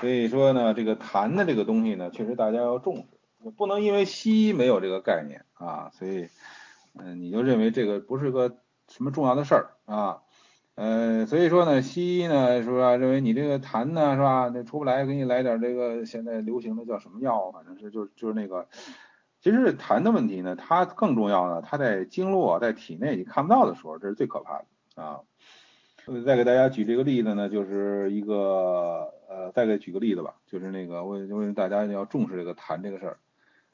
[0.00, 3.15] 所以说呢这个痰的这个东西呢，确实大家要重视，
[3.50, 6.28] 不能因为西医没有这个概念啊，所以
[6.94, 8.56] 嗯你就认为这个不是个。
[8.88, 10.22] 什么重要的事儿啊？
[10.76, 17.50] 呃，所以说呢，西医呢是吧，认为你这个痰呢是吧，那出不来，给你来点这个现在流行的叫什么药？
[17.50, 18.68] 反正是就就是那个，
[19.40, 25.22] 其实痰的问题呢，它更重要呢，它在经络在体内你看不到的时候，这是最可怕的啊。
[26.24, 33.18] 再给大家举这个例子呢，就是一个呃，再给举个例子吧，就是那个我因为大家要重视这个痰这个事儿。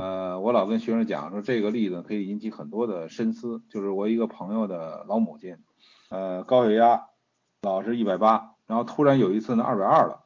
[0.03, 3.62] 呃，我老跟学生讲说，这个例子可以引起很多的深思。
[3.68, 5.57] 就是我一个朋友的老母亲，
[6.11, 7.07] 呃，高血压
[7.62, 10.24] 老是一百八，然后突然有一次呢二百二了，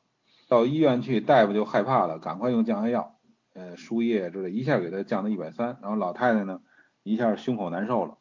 [0.48, 3.16] 到医院去，大夫就害怕了，赶快用降压药，
[3.52, 5.76] 呃，输液之类，一下给他降到一百三。
[5.82, 6.62] 然后老太太呢，
[7.02, 8.16] 一下胸口难受了，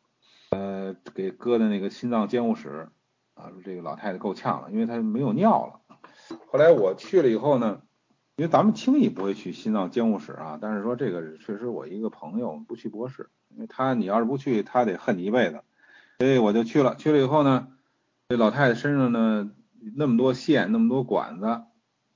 [0.51, 2.89] 呃，给搁在那个心脏监护室，
[3.33, 5.79] 啊，说这个老太太够呛了，因为她没有尿了。
[6.51, 7.79] 后来我去了以后呢。
[8.37, 15.61] 因为咱们轻易不会去心脏监护室啊，但是说这个确实我一个朋友不去博士，因为他你要是不去，他得恨你一辈子，
[16.19, 16.97] 所以我就去了。
[16.97, 17.69] 去了以后呢，
[18.27, 19.49] 这老太太身上呢
[19.95, 21.63] 那么多线，那么多管子，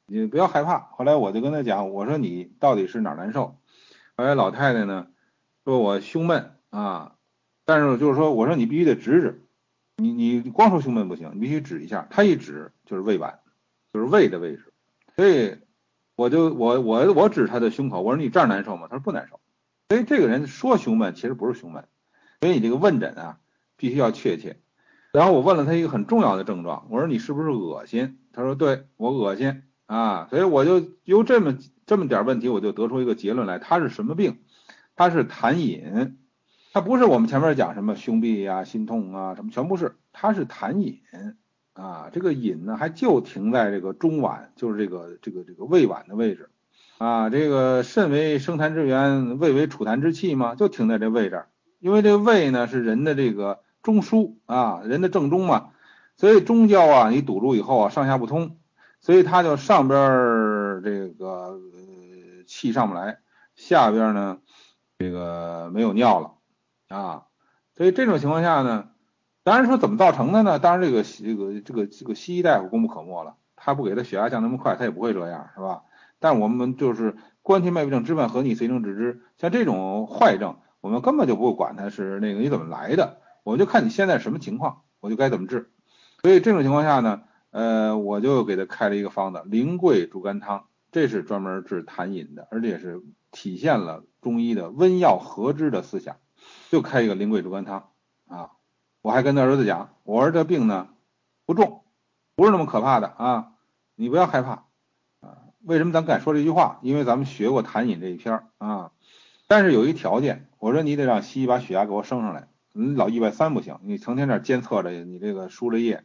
[0.08, 0.80] 你不要害怕。
[0.80, 3.56] 后来我就跟他讲，我说你到底是哪难受？
[4.18, 5.08] 后来老太太呢
[5.64, 7.16] 说我胸闷啊，
[7.64, 9.42] 但是就是说我说你必须得指指，
[9.96, 12.06] 你你光说胸闷不行，你必须指一下。
[12.10, 13.36] 他一指就是胃脘，
[13.94, 14.74] 就是胃的位置，
[15.16, 15.58] 所以。
[16.20, 18.88] 我就我我我指他的胸口，我说你这儿难受吗？
[18.90, 19.40] 他说不难受。
[19.88, 21.86] 所以这个人说胸闷，其实不是胸闷。
[22.42, 23.40] 所以你这个问诊啊，
[23.78, 24.58] 必须要确切。
[25.14, 28.18] 然后我问了他一个很重要的症状，我说你是不是恶心？
[28.34, 30.28] 他说对我恶心啊。
[30.30, 34.40] 所以我就由这么这么点问题，我就得出一个结论来，他是什么病？
[34.98, 36.18] 他是痰饮，
[36.74, 41.00] 他不是我们前面讲什么胸痹啊、心痛啊什么，全不是，他是痰饮。
[41.80, 46.50] 啊，这个饮呢，还就停在这个中脘，就是这个这个这个胃脘的位置。
[46.98, 51.46] 啊，这个肾为生痰之源，胃为储痰之器嘛，就停在这胃这。
[51.80, 55.70] 因为这胃呢是人的这个中枢啊，人的正中嘛，
[56.18, 58.58] 所以中焦啊，你堵住以后啊，上下不通，
[59.00, 60.00] 所以它就上边
[60.84, 61.58] 这个
[62.46, 63.20] 气上不来，
[63.56, 64.40] 下边呢
[64.98, 66.34] 这个没有尿了
[66.90, 67.24] 啊，
[67.78, 68.90] 所以这种情况下呢。
[69.44, 70.60] 当然说怎么造成的呢？
[70.60, 75.84] 当然这个这个这个这个西医大夫功不可没了，他不给他血压降那么快，他也不会这样，是吧？
[76.20, 79.22] 但我们就是关天脉病症知脉和逆，随症治之。
[79.38, 85.72] 像这种坏症，我们根本就不会管他是那个你怎么来的，我就看你现在什么情况，我就该怎么治。
[86.22, 87.22] 所以这种情况下呢，
[87.52, 96.18] 呃，我就给他开了一个方子，苓桂猪肝汤，这是专门治痰饮的，而且是体现了中医的温药合之的思想，
[96.70, 97.90] 就开一个苓桂猪肝汤
[98.28, 98.52] 啊。
[99.02, 100.90] 我还跟他儿子讲，我儿子病呢
[101.46, 101.84] 不重，
[102.36, 103.52] 不是那么可怕的啊，
[103.96, 104.66] 你不要害怕
[105.22, 105.38] 啊。
[105.64, 106.80] 为什么咱敢说这句话？
[106.82, 108.92] 因为咱们学过痰饮这一篇啊。
[109.48, 112.48] 但是有一条件，我说你得让西医把血压给我升上来。
[112.74, 116.04] 你老一百三不行，你成天这监测着你这个输着液，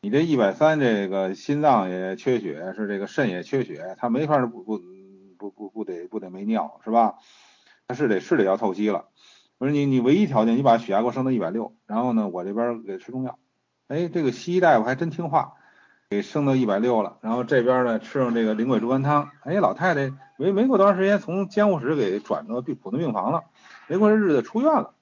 [0.00, 4.80] 你这一百三这个心脏也缺血，是这个肾也缺血，他没法不不
[5.38, 7.14] 不不不得不得没尿是吧？
[7.88, 9.06] 他是得是得要透析了。
[9.62, 13.38] 我说你你唯一条件，你把血压给我升到一百六，然后呢，我这边给吃中药。
[13.86, 15.52] 哎，这个西医大夫还真听话。
[16.10, 23.44] 给升到一百六了，然后这边呢吃上这个苓桂猪肝汤，哎，老太太没没过多长时间，从监护室给转到病普通病房了，
[23.86, 24.94] 没过日子出院了。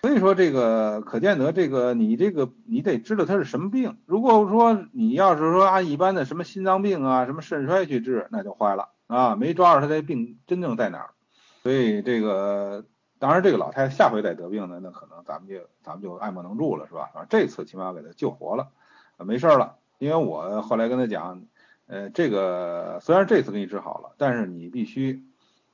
[0.00, 3.96] 所以说这个可见得这个你这个你得知道他是什么病。
[4.06, 11.10] 如果说你要是说按一般的什么心脏病啊、什么肾衰去治，那就坏了啊，没抓住他的病真正在哪儿。
[11.64, 12.84] 所以这个
[13.24, 17.10] 当然这个老太太下回再得病呢，那可能咱们就咱们就爱莫能助了，是吧？
[17.14, 18.68] 啊，这次起码给她救活了，
[19.16, 19.76] 没事了。
[19.96, 21.42] 因为我后来跟他讲，
[21.86, 25.24] 呃，这个虽然这次给你治好了，但是你必须，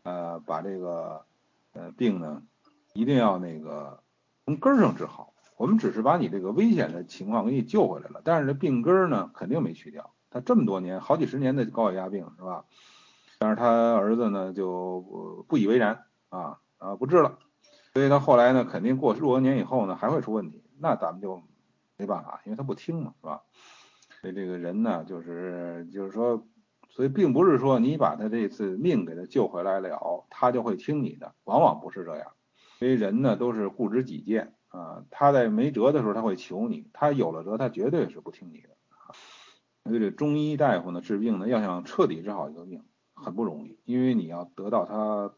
[0.05, 1.25] 呃，把这个，
[1.73, 2.41] 呃，病呢，
[2.95, 3.99] 一定要那个
[4.45, 5.35] 从根上治好。
[5.57, 10.09] 我们只是把你这个危险的情况给你救回来了，但是这病根呢，肯定没去掉。
[10.31, 12.65] 他这么多年，好几十年的高血压病是吧？
[13.41, 17.39] 但是他儿子呢，就不以为然啊啊，不治了。
[17.95, 20.65] 所以他后来呢，肯定过若干年以后呢，还会出问题。
[20.81, 21.41] 那咱们就
[21.97, 23.43] 没办法，因为他不听嘛，是吧？
[24.21, 26.47] 所以这个人呢，就是就是说，
[26.89, 32.33] 所以并不是说你把他这次命给他救回来了，他就会听你的，往往不是这样。
[32.79, 38.69] 所以人呢都是固执己见啊，他在没辙的时候他会求你，他有了辙他绝对是不听你的。
[39.85, 45.33] 所以这中医大夫呢治病呢，要想彻底治好一个病很不容易，因为你要得到他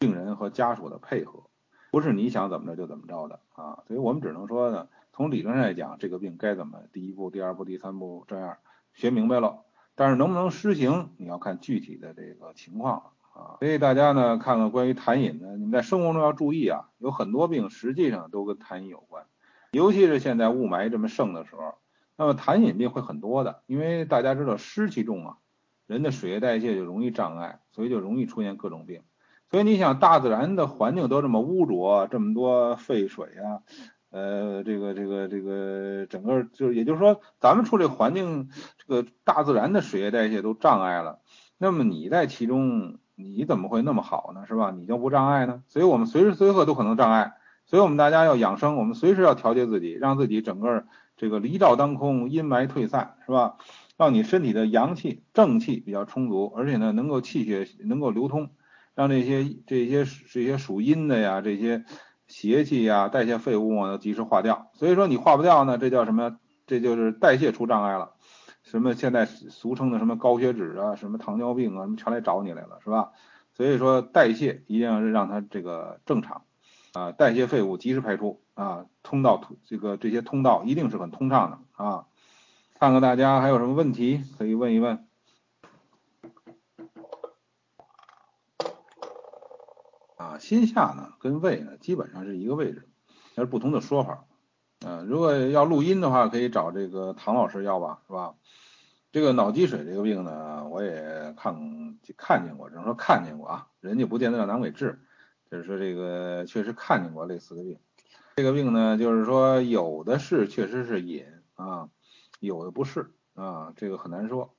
[0.00, 1.42] 病人和家属的配合，
[1.90, 3.84] 不是你想怎么着就怎么着的啊。
[3.86, 4.88] 所以我们只能说呢。
[5.12, 8.56] 从理论上来讲，这个病该怎么第一步、第二步、第三步这样
[8.94, 9.58] 学明白了，
[9.94, 13.58] 但是能不能施行，你要看具体的这个情况啊。
[13.58, 19.26] 所以大家呢，看看关于痰饮呢，你们在生活中要注意啊，有很多病实际上都跟痰饮有关，
[19.72, 21.74] 尤其是现在雾霾这么盛的时候，
[22.16, 25.36] 那么痰饮病会很多的，因为大家知道湿气重啊，
[25.86, 29.02] 人的水液代谢就容易障碍，所以就容易出现各种病。
[29.50, 33.62] 所以你想，大自然的环境都这么污浊，这么多废水啊。
[34.10, 38.48] 呃，这个这个这个整个就是，也就是说，咱们处这环境，
[38.78, 41.20] 这个大自然的水液代谢都障碍了，
[41.58, 44.44] 那么你在其中，你怎么会那么好呢？
[44.48, 44.72] 是吧？
[44.72, 45.62] 你就不障碍呢？
[45.68, 47.34] 所以我们随时随刻都可能障碍，
[47.66, 50.84] 所以我们大家要养生，我们随时要调节自己，让自己整个
[51.16, 53.56] 这个离照当空，阴霾退散，是吧？
[53.96, 58.50] 让你身体的阳气正气比较充足，而且呢，能够气血能够流通，
[58.94, 61.84] 让这些这些这些属阴的呀，这些。
[62.32, 64.70] 邪气呀，代谢废物啊，及时化掉。
[64.74, 66.38] 所以说你化不掉呢，这叫什么？
[66.64, 68.12] 这就是代谢出障碍了。
[68.62, 73.10] 什么现在俗称的什么高血脂啊，什么糖尿病啊，什么全来找你来了，是吧？
[73.52, 76.44] 所以说代谢一定要是让它这个正常
[76.92, 82.04] 啊，代谢废物及时排出啊，通道这个这些通道一定是很通畅的啊。
[82.78, 85.04] 看看大家还有什么问题可以问一问。
[90.20, 92.86] 啊心下呢，跟胃呢基本上是一个位置，
[93.34, 94.26] 但是不同的说法。
[94.84, 98.34] 嗯，如果要录音的话，可以找这个唐老师要吧，是吧？
[99.12, 105.00] 这个脑积水这个病呢，我也看看见过，只能说看见过啊，人家不见得让咱给治，
[105.50, 107.78] 就是说这个确实看见过类似的病。
[108.36, 111.88] 这个病呢，就是说有的是确实是瘾啊，
[112.40, 114.54] 有的不是啊，这个很难说。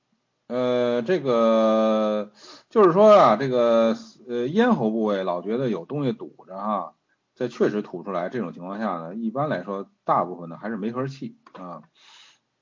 [0.52, 2.30] 呃，这个
[2.68, 3.96] 就是说啊，这个
[4.28, 6.92] 呃咽喉部位老觉得有东西堵着哈，
[7.34, 8.28] 这确实吐出来。
[8.28, 11.80] 这种情况下呢，一般来说，大部分呢还是没盒气啊。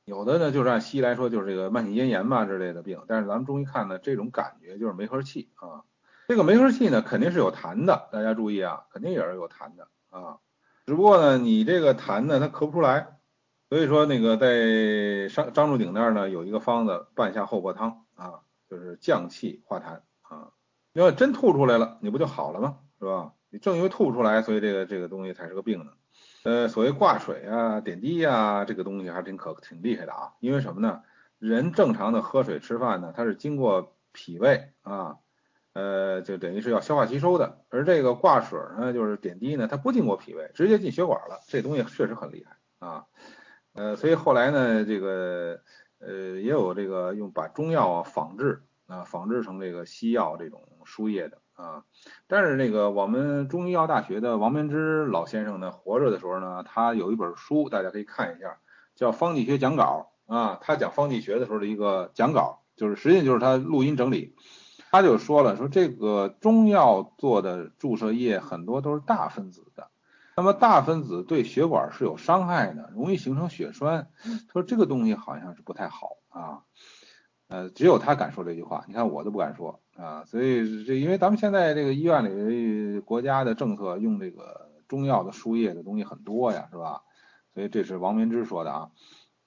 [0.04, 3.02] 有的呢，就是按西医来说，就是这个慢性咽炎嘛之类的病。
[3.08, 5.82] 但是咱们中医看呢，这种感觉就是没盒气啊。
[6.28, 10.38] 这个没盒气呢，肯定是有痰的，大家注意啊，肯定也是有痰的啊。
[10.86, 13.16] 只不过呢，你这个痰呢，它咳不出来。
[13.70, 20.50] 所以说那个在张张仲景那儿呢，有一个方子半夏厚朴汤啊，就是降气化痰啊。
[20.92, 22.78] 要真吐出来了，你不就好了吗？
[22.98, 23.32] 是吧？
[23.48, 25.92] 你正因为吐不出来，所以这个这个东西才是个病呢。
[26.42, 30.32] 呃，所谓挂水啊、点滴呀，这个东西还是挺可挺厉害的啊。
[30.40, 31.02] 因为什么呢？
[31.38, 35.18] 人正常的喝水吃饭呢，它是经过脾胃啊，
[35.74, 37.60] 呃，就等于是要消化吸收的。
[37.68, 41.40] 而这个挂水呢，就是点滴呢，它不经过脾胃，直接进血管了。
[41.46, 43.06] 这东西确实很厉害啊。
[43.72, 45.60] 呃，所以后来呢，这个
[46.00, 51.84] 呃也有这个用把中药啊仿制啊仿制成这个西药这种输液的啊，
[52.26, 58.58] 但是那个我们中医药大学的王明之老先生呢活着的时候呢，他有一本书大家可以看一下，
[58.94, 64.34] 叫《方剂学讲稿》啊，他讲方剂学的时候的一个讲稿，就是实际就是他录音整理，
[64.90, 69.89] 他就说了，说这个中药做的注射液很多都是大分子的，
[70.40, 74.08] 那么大分子对血管是有伤害的，容易形成血栓。
[74.24, 76.62] 他说这个东西好像是不太好啊，
[77.48, 80.24] 呃，只有他敢说这句话，你看我都不敢说啊。
[80.24, 87.02] 所以这因为咱们现在这个医院里国家的政策用这个中药的输液的东西很多呀，是吧？
[87.52, 88.90] 所以这是王明之说的啊。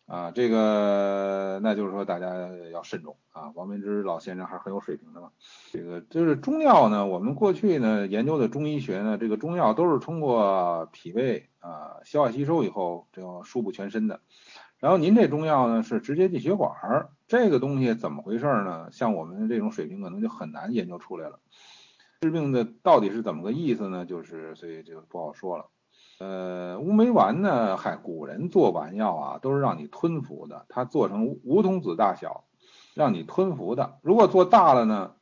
[0.06, 2.28] 啊，这个那就是说大家
[2.72, 3.52] 要慎重啊。
[3.56, 5.30] 王明之老先生还是很有水平的嘛。
[5.72, 14.20] 这个就是中药呢，我们过去呢研究的中医学呢，这个中药都是通过脾胃啊消化吸收以后，这样输布全身的。
[14.80, 18.90] 然后您这中药呢是直接进血管儿，这个东西怎么回事呢？
[18.92, 21.40] 像我们这种水平可能就很难研究出来了。
[22.20, 24.06] 治病的到底是怎么个意思呢？
[24.06, 25.68] 就是所以就不好说了。
[26.20, 27.76] 呃，乌梅丸呢？
[27.76, 30.66] 嗨，古人做丸药啊，都是让你吞服的。
[30.70, 32.46] 它做成梧桐子大小，
[32.94, 33.98] 让你吞服的。
[34.04, 35.16] 如果做大了呢，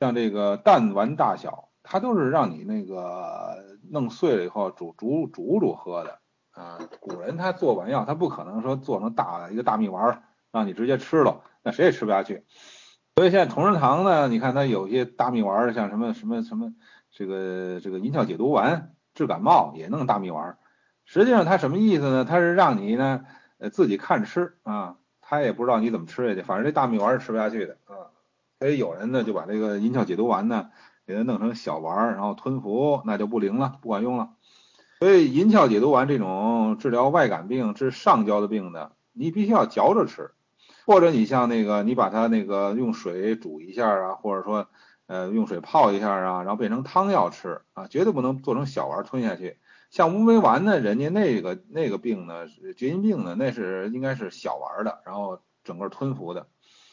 [0.00, 3.56] 像这个弹丸大小，它都是让你那个
[3.88, 6.18] 弄碎了以后煮煮煮煮喝的
[6.50, 6.78] 啊。
[7.00, 12.44] 古人他做丸药，他不可能说做成大一个大蜜丸让你直接吃了，那谁也吃不下去。
[13.14, 16.74] 所以现在同仁堂呢，你看它有些大蜜丸，像什么什么什么
[17.10, 18.92] 这个这个银翘解毒丸。
[19.14, 20.56] 治感冒也弄大蜜丸，
[21.04, 22.24] 实际上它什么意思呢？
[22.24, 23.24] 它是让你呢，
[23.58, 28.08] 呃，自己看着吃啊，他也不知道你怎么吃下去，反正这大蜜丸是吃不下去的啊。
[28.58, 30.70] 所以有人呢就把这个银翘解毒丸呢
[31.06, 34.30] 给它弄成小丸，然后吞服，那就不灵了，不管用了。
[35.00, 40.30] 所以银翘解毒丸这种治疗外感病、治上焦的病的，你必须要嚼着吃，
[40.86, 44.68] 或者你像那个你把它那个用水煮一下啊，或者说。
[45.12, 49.58] 呃，用水泡一下啊，然后变成汤药吃啊，绝对不能做成小丸吞下去。
[49.90, 56.46] 像乌梅丸呢，人家那个那个病呢，是绝阴病呢，那是应该是小丸的，然后整个吞服的，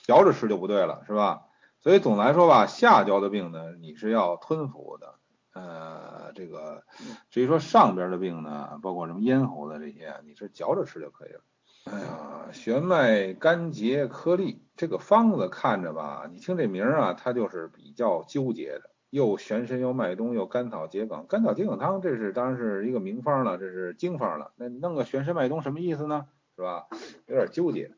[0.04, 1.44] 嚼着吃就不对了，是吧？
[1.80, 5.16] 所以总来说吧，下焦的病呢，你是要吞服的。
[5.54, 6.84] 呃，这个
[7.30, 11.40] 至于说上边的病呢，包括什么咽喉的这些，你是嚼着吃就可以了。
[11.86, 24.52] 哎呀，玄脉肝结颗粒这个方子看着吧，你听这名啊，它就是比较纠结的，又玄参又麦冬又甘草桔梗，甘草桔梗汤这是当然是一个名方了，这是经方了。
[24.56, 26.28] 那弄个玄参麦冬什么意思呢？
[26.56, 26.88] 是吧？
[27.28, 27.92] 有点纠结。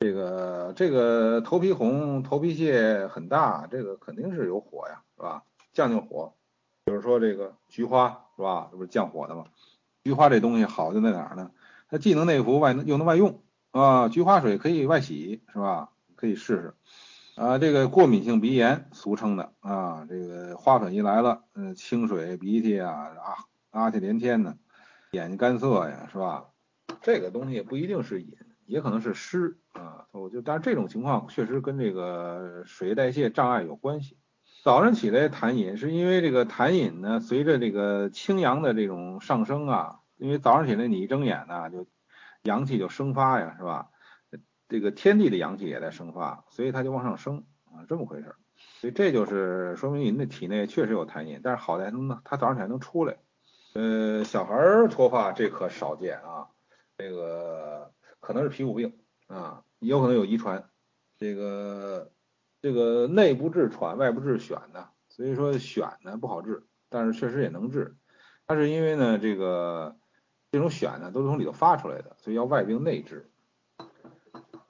[0.00, 5.42] 这个这个头皮红、头皮屑很大，这个肯定是有火呀，是吧？
[5.72, 6.32] 降降火。
[6.84, 8.68] 比如说这个菊花，是吧？
[8.70, 9.44] 这不是降火的吗？
[10.04, 11.50] 菊花这东西好就在哪儿呢？
[11.92, 15.90] 它既能内服外又能外用啊，菊花水可以外洗是吧？
[16.16, 16.74] 可以试试
[17.34, 17.58] 啊。
[17.58, 23.36] 这个过敏性鼻炎，俗称的啊，这个花粉一来了，嗯，清水鼻涕啊啊，
[23.82, 24.56] 啊嚏连天的，
[25.10, 26.46] 眼睛干涩呀，是吧？
[27.02, 30.06] 这个东西也不一定是瘾，也可能是湿啊。
[30.12, 34.16] 我就但是这种情况确实跟这个水代谢障碍有关系。
[34.64, 39.98] 早上起来痰饮，是因为这个痰饮呢，随着这个清阳的这种上升啊。
[40.22, 41.84] 因为早上起来你一睁眼呢，就
[42.42, 43.88] 阳气就生发呀，是吧？
[44.68, 48.36] 这个天地的阳气也在生发，所以它就往上升啊，这么回事。
[48.80, 53.16] 所以这就是说明您的体内确实有痰饮，但是好在能他早上起来能出来。
[53.74, 54.54] 呃，小孩
[54.88, 56.46] 脱发这可少见啊，
[56.96, 58.96] 这个可能是皮肤病
[59.26, 60.70] 啊，也有可能有遗传。
[61.18, 62.12] 这个
[62.60, 67.96] 这个内不治喘，外不治癣呢，所以说癣呢不好治，但是确实也能治。
[68.46, 69.96] 它是因为呢这个。
[70.52, 73.26] 这种癣呢，都是从里头发出来的，所以要外病内治。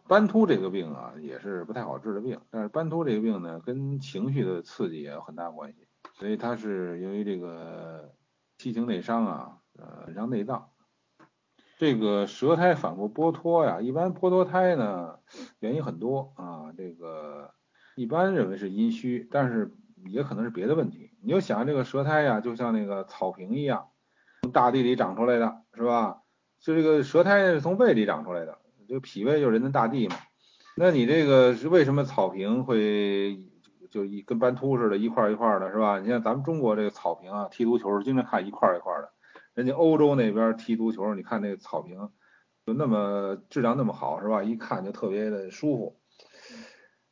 [0.06, 8.14] 斑秃这个病啊，也是不太好治的病，但是斑秃这个病呢，跟情绪的刺激也有很大关系，所以它是由于这个
[8.58, 10.68] 七情内伤啊，呃，伤内脏。
[11.78, 15.18] 这个舌苔反复剥脱呀，一般剥脱胎呢，
[15.58, 17.54] 原因很多啊，这个
[17.96, 19.74] 一般认为是阴虚，但是
[20.06, 21.10] 也可能是别的问题。
[21.22, 23.88] 你就想这个舌苔呀，就像那个草坪一样。
[24.42, 26.18] 从大地里长出来的是吧？
[26.60, 30.16] 就这个舌苔是从胃里长出来的，这个脾胃就是人的大地嘛。
[30.76, 33.40] 那你这个是为什么草坪会
[33.88, 36.00] 就一跟斑秃似的，一块一块的，是吧？
[36.00, 39.12] 你像咱们中国这个草坪啊，踢足球经常看一块一块的，
[39.54, 42.10] 人家欧洲那边踢足球，你看那个草坪
[42.66, 44.42] 就那么质量那么好，是吧？
[44.42, 46.00] 一看就特别的舒服，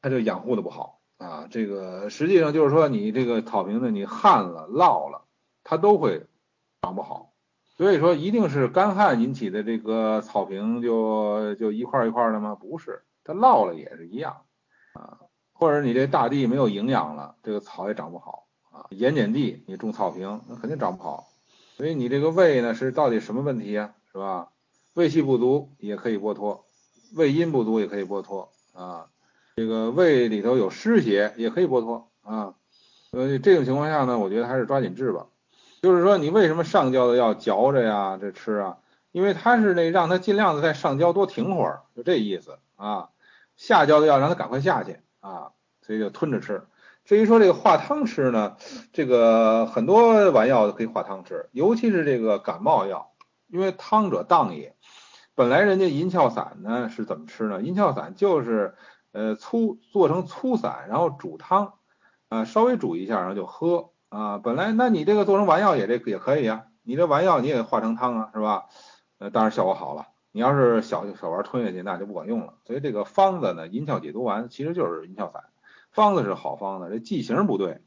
[0.02, 1.46] 它就养护的不好啊。
[1.48, 5.26] 这个实际上就是说，你这个草坪呢，你旱了涝了，
[5.62, 6.26] 它都会。
[6.82, 7.32] 长不好，
[7.76, 12.54] 所以说一定是干旱引起的这个草坪就就一块一块的吗？
[12.54, 14.44] 不是，它涝了也是一样
[14.94, 15.18] 啊。
[15.52, 18.86] 或者你这大地没有营养了，这个草也长不好啊。
[18.90, 21.28] 盐碱地你种草坪，那肯定长不好。
[21.76, 23.92] 所以你这个胃呢是到底什么问题呀？
[24.10, 24.48] 是吧？
[24.94, 26.64] 胃气不足也可以剥脱，
[27.14, 29.06] 胃阴不足也可以剥脱啊。
[29.56, 32.54] 这个胃里头有湿邪，也可以剥脱啊。
[33.12, 35.26] 呃，这种情况下呢，我觉得还是抓紧治吧。
[35.82, 38.18] 就是说，你为什么上焦的要嚼着呀？
[38.20, 38.78] 这吃啊，
[39.12, 43.08] 因为它是那让它尽量的在上焦多停会儿，就这意思啊。
[43.56, 45.52] 下焦的要让它赶快下去啊，
[45.82, 46.66] 所以就吞着吃。
[47.04, 48.56] 至于说这个化汤吃呢，
[48.92, 53.12] 这个很多丸药都可以化汤吃，尤其是这个感冒药，
[53.48, 54.76] 因为汤者当也。
[55.34, 57.62] 本来人家银翘散呢是怎么吃呢？
[57.62, 58.74] 银翘散就是
[59.12, 61.74] 呃粗做成粗散，然后煮汤
[62.28, 64.38] 啊，稍微煮一下然后就喝啊。
[64.38, 68.66] 本来那你这个做成丸药也这也可以啊，你这丸药你也化成汤啊，是吧？
[69.18, 70.06] 呃，当然效果好了。
[70.32, 72.54] 你要是小小丸吞下去，那就不管用了。
[72.64, 75.42] 所以这个方子呢，银翘解毒丸其实就是银翘散。
[75.90, 77.80] 方子是好方子，这剂型不对，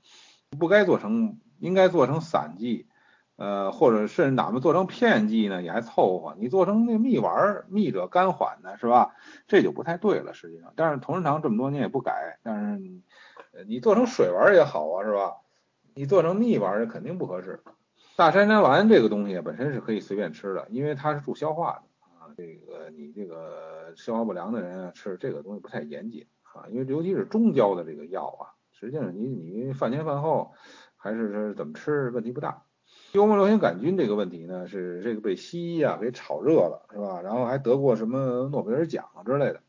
[0.60, 2.88] 不该做成，应该做成散剂，
[3.38, 6.36] 呃，或者甚至哪怕做成片剂呢，也还凑合。
[6.38, 9.16] 你做成那蜜丸，蜜者甘缓呢是吧？
[9.48, 10.74] 这就不太对了，实际上。
[10.76, 15.38] 但是同仁堂这么多年也不改，但是你做成水丸也好啊，是吧？
[15.96, 17.62] 你做成蜜丸肯定不合适。
[18.16, 22.30] 大山楂丸这个东西本身是可以随便吃的，因为它是助消化的啊。
[22.38, 26.26] 这个你这个消化不良的人啊吃这个东西不太严谨。
[26.54, 30.52] 啊，因为尤其是中焦的这个药啊，实际上你你饭前饭后
[30.96, 32.62] 还是是怎么吃问题不大。
[33.14, 37.22] 幽门螺旋杆菌这个问题呢，是这个被西医啊给炒热了，是吧？
[37.24, 39.62] 然后还得过什么诺贝尔奖之类的。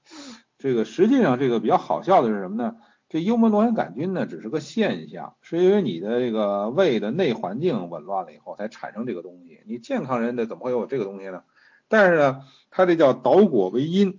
[0.59, 2.77] 这个实际上这个比较好笑的是什么呢？
[3.15, 9.61] 这幽门螺旋杆菌呢只是个现象，是因为你的这个胃的内环境紊乱了以后才产生这个东西。
[9.67, 11.45] 你健康人的怎么会有这个东西呢？
[11.87, 14.19] 但是呢，它这叫导果为因。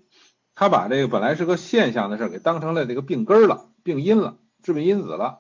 [0.56, 5.39] 他把这个本来是个现象的事儿，给当成了这个病根了、病因了、致病因子了，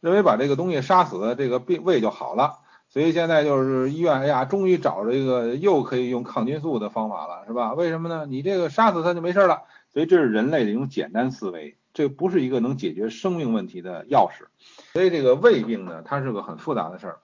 [0.00, 2.60] 认为把这个东西杀死，这个病胃就好了。
[2.88, 7.74] 所以现在就是医院，哎呀，终于找着一个又可以用抗菌素的方法了，是吧？
[7.74, 8.24] 为什么呢？
[8.24, 9.64] 你这个杀死它就没事了。
[9.92, 14.48] 所以这是人类的一种简单思维，这不是一个能解决生命问题的钥匙。
[14.92, 17.20] 所以这个胃病呢，它是个很复杂的事儿，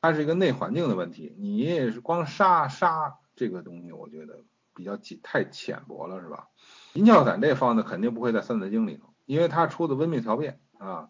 [0.00, 1.34] 它是一个内环境的问题。
[1.38, 4.44] 你也是光杀杀这个东西，我觉得
[4.74, 6.46] 比较浅太浅薄了，是吧？
[6.92, 11.08] 银翘散这方子肯定不会在《三字经》里头，因为它出的温病调变啊。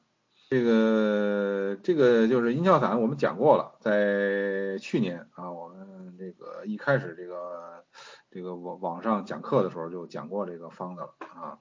[0.48, 7.84] 这个这个就是银翘散，我们讲过了，在去年啊，我们这个一开始这个
[8.30, 11.58] 这个网网上讲课的时候就讲过这个方子了啊。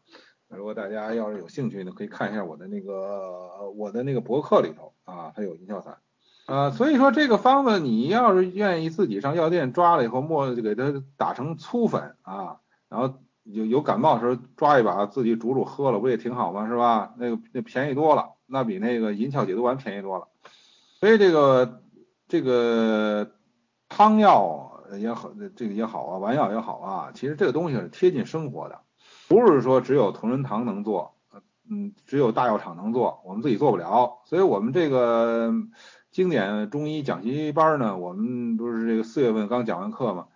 [0.49, 5.97] 如果大家要是有兴趣呢，可以看一下我的那个我的那个博客里头啊，它有银翘散
[6.45, 6.71] 啊。
[6.71, 13.15] 所以说这个方子，你要是愿意自己上药店抓了以后，磨就给它打成粗粉啊，然后。
[13.47, 16.67] 有有感冒时候抓一把自己煮煮喝了不也挺好吗？
[16.67, 17.13] 是吧？
[17.19, 20.27] 那个那便宜多了，那比那个银翘解毒丸便宜多了。
[20.99, 21.83] 所以这个
[22.27, 23.33] 这个
[23.87, 28.81] 汤药也好，这个也好啊，丸药也好啊，其实这个东西是贴近生活的，
[29.27, 31.15] 不是说只有同仁堂能做，
[31.69, 34.19] 嗯，只有大药厂能做，我们自己做不了。
[34.25, 35.51] 所以我们这个
[36.11, 40.27] 经典中医讲习班呢，我们不是这个四月份刚讲完课嘛。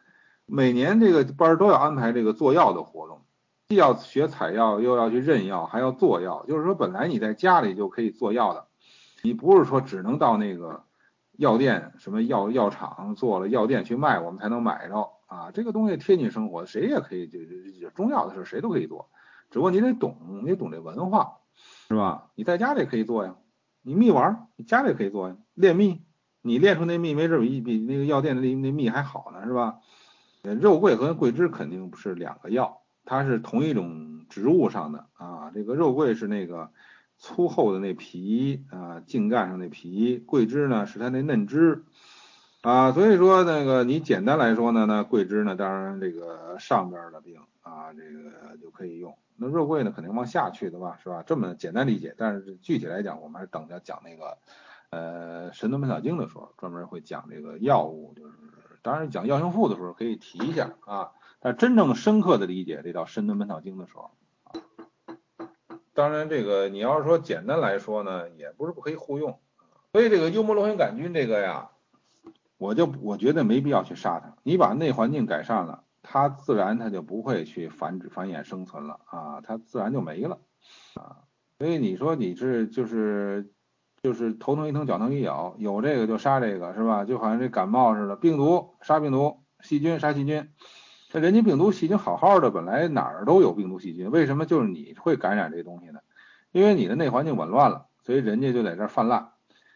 [0.46, 3.22] 每年这个班都要安排这个做药的活动，
[3.68, 6.44] 既要学采药，又要去认药，还要做药。
[6.48, 8.66] 就是说，本来你在家里就可以做药的，
[9.22, 10.82] 你不是说只能到那个
[11.38, 15.52] 药店、什么药药厂做了药店去卖，我们才能买着啊。
[15.54, 17.40] 这个东西贴近生活，谁也可以，就
[17.80, 19.10] 就中药的事谁都可以做，
[19.50, 21.38] 只不过你得懂，你得懂这文化，
[21.88, 22.32] 是吧？
[22.36, 23.38] 你在家里可以做呀，
[23.82, 26.04] 你蜜丸你家里可以做呀，炼蜜，
[26.42, 29.80] 你炼出那蜜没准比比那个药店的那那蜜还好呢，是吧？
[30.42, 35.52] 肉桂和桂枝肯定不是两个药，它是同一种植物上的啊。
[35.54, 36.72] 这个肉桂是那个
[37.18, 41.84] 粗厚的那皮啊，茎干上那皮；桂枝呢是它那嫩枝
[42.62, 42.92] 啊。
[42.92, 49.18] 所以说那个你简单来说呢，那桂枝呢，当然这个上边的病啊，这个就可以用。
[49.36, 51.24] 那肉桂呢，肯定往下去的吧，是吧？
[51.26, 52.16] 这么简单理解。
[52.18, 54.38] 但是具体来讲，我们还是等着讲那个
[54.90, 58.34] 呃《神农本草经》的时候，专门会讲这个药物，就是。
[58.82, 64.12] 当然讲药性赋的时候可以提一下啊，但真正深刻的理解这道《神农本草经》的时候，
[65.94, 69.38] 当然这个你要是说简单来说呢，也不是不可以互用。
[69.92, 71.72] 所以这个幽门螺旋杆菌这个呀，
[72.60, 74.36] 我就我觉得没必要去杀它。
[74.44, 80.38] 你把内环境改善了，它自然它就不会去繁殖繁衍生存了啊，它自然就没了
[80.94, 81.26] 啊。
[81.58, 83.52] 所以你说你是就是。
[84.02, 87.04] 就是头疼一疼，脚疼一咬，有这个就杀这个，是吧？
[87.04, 90.48] 就好像这感冒似的，病毒杀病毒，细菌杀细菌。
[91.12, 96.00] 那人家病毒细菌好好的，本来哪儿都有病毒细菌，为什么就是你会感染这东西呢？
[96.54, 99.32] 因为你的内环境紊乱了，所以人家就在这泛滥。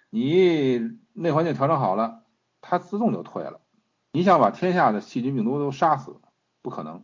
[0.10, 0.80] 你
[1.12, 2.23] 内环境调整好了，
[2.64, 3.60] 它自动就退了。
[4.14, 6.16] 你想把天下的细菌病毒都杀死，
[6.62, 7.04] 不可能。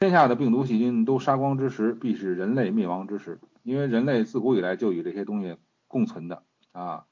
[0.00, 3.40] 天下的病毒细菌都杀光之时，必是人类灭亡之时。
[3.62, 6.42] 因为人类自古以来就与这些东西共存的
[6.72, 7.06] 啊，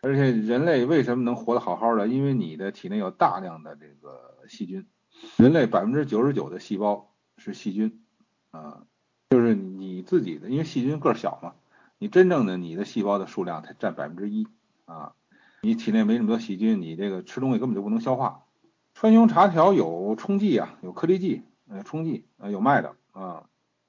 [0.00, 2.08] 而且人类为什么能活得好好的？
[2.08, 4.86] 因为你的体内有大量的这个细菌。
[5.36, 8.04] 人类百分之九十九的细胞是细菌
[8.50, 8.86] 啊，
[9.30, 11.54] 就是你自己的，因为细菌个儿小嘛，
[11.98, 14.46] 你真正的你的细胞的数量才占百分之一
[14.84, 15.14] 啊。
[15.60, 18.44] 你体内没那么多细菌，你这个吃东西根本就不能消化。
[18.94, 23.44] 川芎茶条有冲剂啊，有颗粒剂，呃，冲剂呃有卖的啊。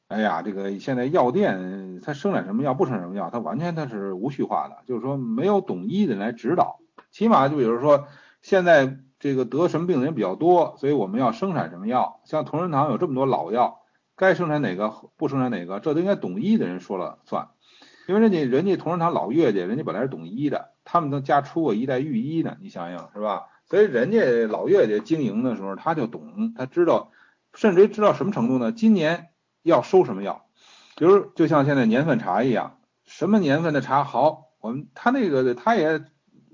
[0.07, 6.79] 哎呀，这个现在药店它生产什么药不生产什么药，它完全它是无序化的，就是说没有懂医的人来指导。
[7.11, 8.07] 起码就比如说
[8.41, 12.21] 现在这个得什么病的人比较多，所以我们要生产什么药。
[12.25, 13.81] 像同仁堂有这么多老药，
[14.15, 17.49] 该生产哪个不生产哪个，这都应该懂医的人说了算。
[18.09, 20.71] 因为人家人家同仁堂老岳家，人家本来是懂医的。
[20.83, 23.49] 他们都家出过一代御医呢，你想想是吧？
[23.67, 27.11] 所以人家老岳家经营的时候，他就懂，他知道，
[27.53, 28.71] 甚至于知道什么程度呢？
[28.71, 29.27] 今年
[29.61, 30.47] 要收什么药？
[30.95, 34.47] 比如就像现在年份茶一样，什么年份的茶好？
[34.59, 36.03] 我们他那个他也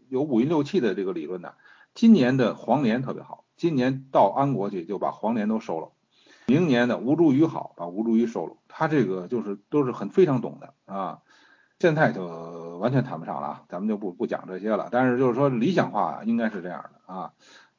[0.09, 1.55] 有五运六气的这个理论的。
[1.93, 5.93] 今年的黄连特别好，今年到安国去就把黄连都收了。
[6.47, 8.57] 明年的吴茱萸好，把吴茱萸收了。
[8.67, 11.19] 他这个就是都是很非常懂的啊。
[11.79, 12.25] 现在就
[12.79, 14.87] 完全谈不上了啊，咱们就不不讲这些了。
[14.91, 17.31] 但是就是说理想化应该是这样的啊，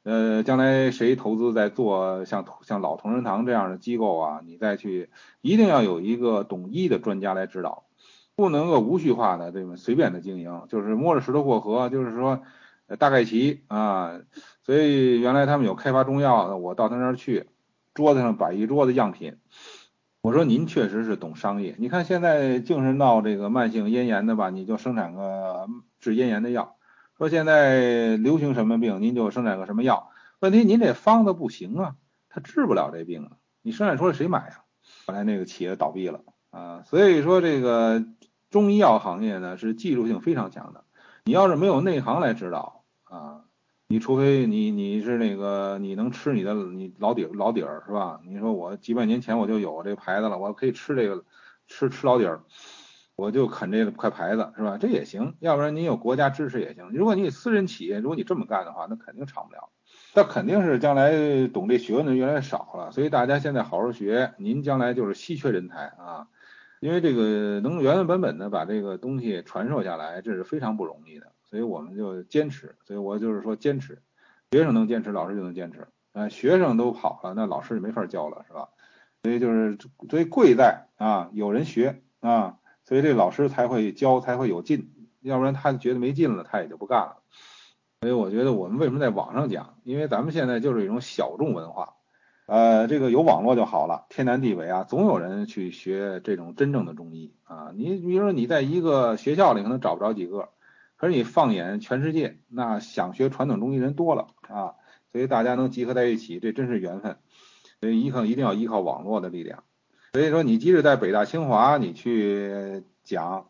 [0.03, 5.09] 呃，将来谁投资在做像像老同仁堂这样的机构啊，你再去
[5.41, 7.85] 一定要有一个懂医的专家来指导，
[8.35, 12.43] 不能够无序化的这么随便的经营，就是摸着石头过河，就是说
[12.99, 14.19] 大概齐啊。
[14.63, 17.49] 所以原来他们有开发中药的，我到他那儿去，
[17.93, 19.37] 桌子上摆一桌子样品。
[20.27, 25.69] 我说您确实是懂商业，你看现在净是闹这个慢性咽炎的吧，你就生产个
[26.01, 26.75] 治咽炎的药；
[27.17, 30.09] 说现在流行什么病，您就生产个什么药。
[30.39, 31.95] 问题您这方子不行啊，
[32.27, 34.63] 它治不了这病啊，你生产出来谁买呀？
[35.05, 36.19] 后来那个企业倒闭了
[36.49, 38.03] 啊，所以说这个
[38.49, 40.83] 中医药行业呢是技术性非常强的，
[41.23, 43.46] 你要是没有内行来指导啊。
[43.89, 48.19] 你除非你你是那个你能吃你的你老底老底儿是吧？
[48.25, 51.23] 你说我几百年前我就有这牌子了，我可以吃这个
[51.67, 52.43] 吃吃老底儿，
[53.15, 54.77] 我就啃这个块牌子是吧？
[54.77, 56.89] 这也行，要不然你有国家支持也行。
[56.91, 59.69] 如果你私人企业，如果你这么干的话，那肯定长不了。
[60.13, 66.27] 那肯定是将来懂这学问的越来越少了，所以大家现在好好学，您将来就是稀缺人才啊。
[66.81, 71.31] 因为这个能原原本本的把这个东西传授下来，这是非常不容易的。
[71.49, 74.01] 所以我们就坚持，所以我就是说坚持，
[74.51, 75.87] 学生能坚持，老师就能坚持。
[76.11, 78.69] 啊，学生都跑了，那老师就没法教了，是吧？
[79.21, 79.77] 所以就是，
[80.09, 84.91] 所以贵在啊，有人学啊，所以这老师才会教，才会有劲，
[85.21, 87.17] 要不然他觉得没劲了，他也就不干了。
[88.01, 89.75] 所以我觉得我们为什么在网上讲？
[89.83, 91.93] 因为咱们现在就是一种小众文化，
[92.47, 97.71] 呃，这个有网络就好了，天南地北啊，总有人去学这种真正的中医啊。
[97.75, 100.49] 你比如说你在一个学校里可能找不着几个。
[100.97, 104.73] 可是你放眼全世界，那想学传统中医人多了啊，
[105.11, 107.17] 所以大家能集合在一起，这真是缘分。
[107.79, 109.63] 所以依靠一定要依靠网络的力量。
[110.13, 113.49] 所以说，你即使在北大清华，你去讲，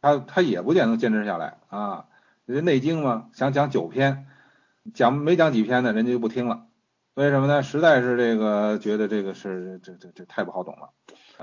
[0.00, 2.06] 他他也不见能坚持下来啊。
[2.46, 4.28] 这内经嘛，想讲九篇，
[4.92, 6.66] 讲没讲几篇呢，人家就不听了。
[7.14, 7.64] 为什么呢？
[7.64, 10.90] 实在是这个觉得这个是这这这太不好懂了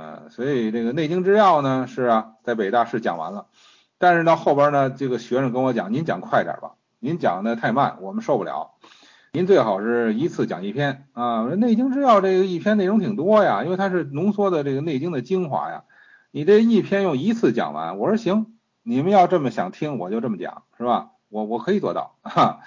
[0.01, 0.29] 啊。
[0.29, 3.47] 所以这个内经之要呢，是啊，在北大是讲完了。
[4.01, 8.71] 但是到后边呢，这个学生跟我讲，您讲快点吧，您讲的太慢，我们受不了。
[9.31, 15.83] 您最好是一次讲一篇啊，《内经之要》这个一篇内容挺多呀，因为它是浓缩的这个内经的精华呀。
[16.31, 21.11] 你这一篇用一次讲完，我说行，你们要这么想听，我就这么讲，是吧？
[21.29, 22.61] 我我可以做到，哈，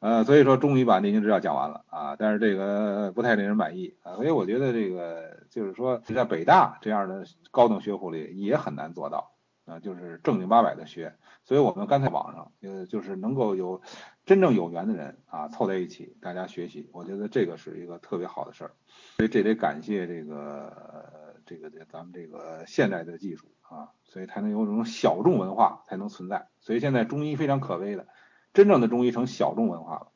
[0.00, 9.32] 呃，所以说终于把《内经之要》讲完了啊，但是这个不太令人满意啊，所以我觉得这个就是说在北大这样的高等学府里也很难做到。
[9.68, 11.14] 啊，就是正经八百的学，
[11.44, 13.82] 所以我们刚才网上，呃，就是能够有
[14.24, 18.70] 真正有缘的人啊，凑在一起，大家学习，我觉得这个是一个特别好的事儿，
[19.16, 28.06] 所以这得感谢这个这个这咱们这个现代的技术啊，所以才能有这种小众文化才能存在，所以现在中医非常可悲的，
[28.54, 30.08] 真正的中医成小众文化了。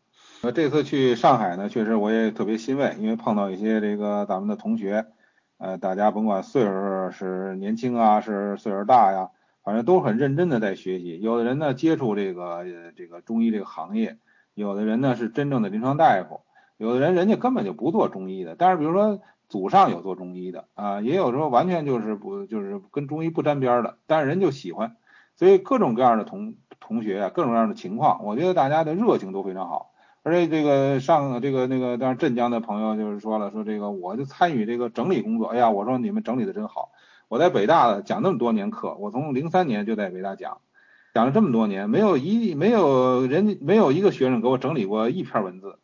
[0.43, 5.07] 那，这次去上海呢，确实我也特别欣慰，因为碰到一些这个咱们的同学，
[5.59, 9.31] 呃，大家甭管岁数是年轻啊，是岁数大呀。
[9.63, 12.65] 反正都很认真的在学习，有的人呢接触这个
[12.97, 14.19] 这个中医这个行业，
[14.55, 16.41] 有的人呢是真正的临床大夫，
[16.79, 24.97] 有的人人家根本就不做中医的，但是比如说祖上有做中医的啊，也有说完全就是不就是跟中医不沾边的，但是人就喜欢，
[25.37, 29.93] 所以各种各样的同同学啊，各种各样的情况，我觉得大家的热情都非常好，
[30.25, 36.91] 而且这个上这个那个，当然镇江的朋友就是说了，说这个我就参与这个整理工作，哎呀，我说你们整理的真好。
[37.33, 40.61] 我在北大讲那么多年课，我从零三年就在北大讲，
[41.15, 45.79] 讲了这么多年，没有一没有人没有一个学生给我整理过一篇文字。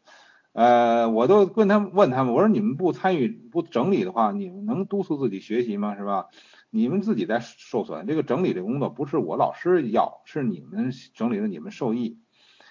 [0.52, 5.96] 呃，我都问他们问他们，我说你们不参与不整理的话，你们能督促自己学习吗？
[5.96, 6.26] 是吧？
[6.68, 8.06] 你们自己在受损。
[8.06, 12.18] 这个整理的工作不是我老师要，是你们整理的，你们受益。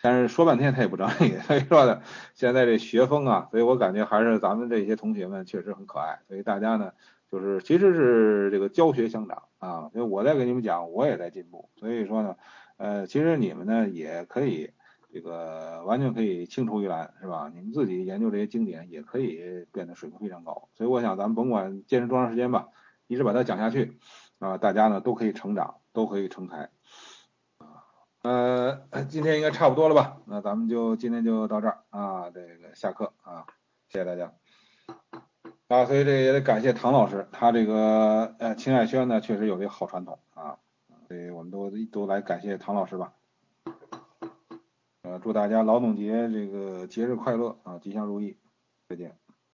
[0.04, 2.04] 但是说半天他也不整理，所以说呢，
[2.36, 6.92] 现在这学风啊，所以我感觉还是咱们这些同学们确实很可爱，所以大家呢，
[7.32, 12.36] 就是其实是这个教学相长啊，所以我在给你们讲，我也在进步，所以说呢，
[12.78, 14.72] 呃，其实你们呢也可以
[15.12, 17.52] 这个完全可以青出于蓝，是吧？
[17.54, 22.70] 你们自己研究这些经典也可以变得水平非常高，所以我想咱们甭管坚持多长时间吧，
[23.08, 23.98] 一直把它讲下去
[24.40, 26.70] 啊，大家呢都可以成长，都可以成才。
[27.58, 27.84] 啊
[28.24, 30.18] 呃，今天应该差不多了吧？
[30.26, 33.46] 那咱们就今天就到这儿啊，这个下课啊，
[33.90, 34.34] 谢谢大家。
[35.68, 40.58] 啊，所以这也得感谢唐老师，他这个呃秦海轩呢确实有这个好传统啊，
[41.08, 43.14] 所以我们都都来感谢唐老师吧。
[45.02, 48.38] 呃，祝大家劳动节这个节日快乐啊，吉祥如意，
[48.88, 49.18] 再见。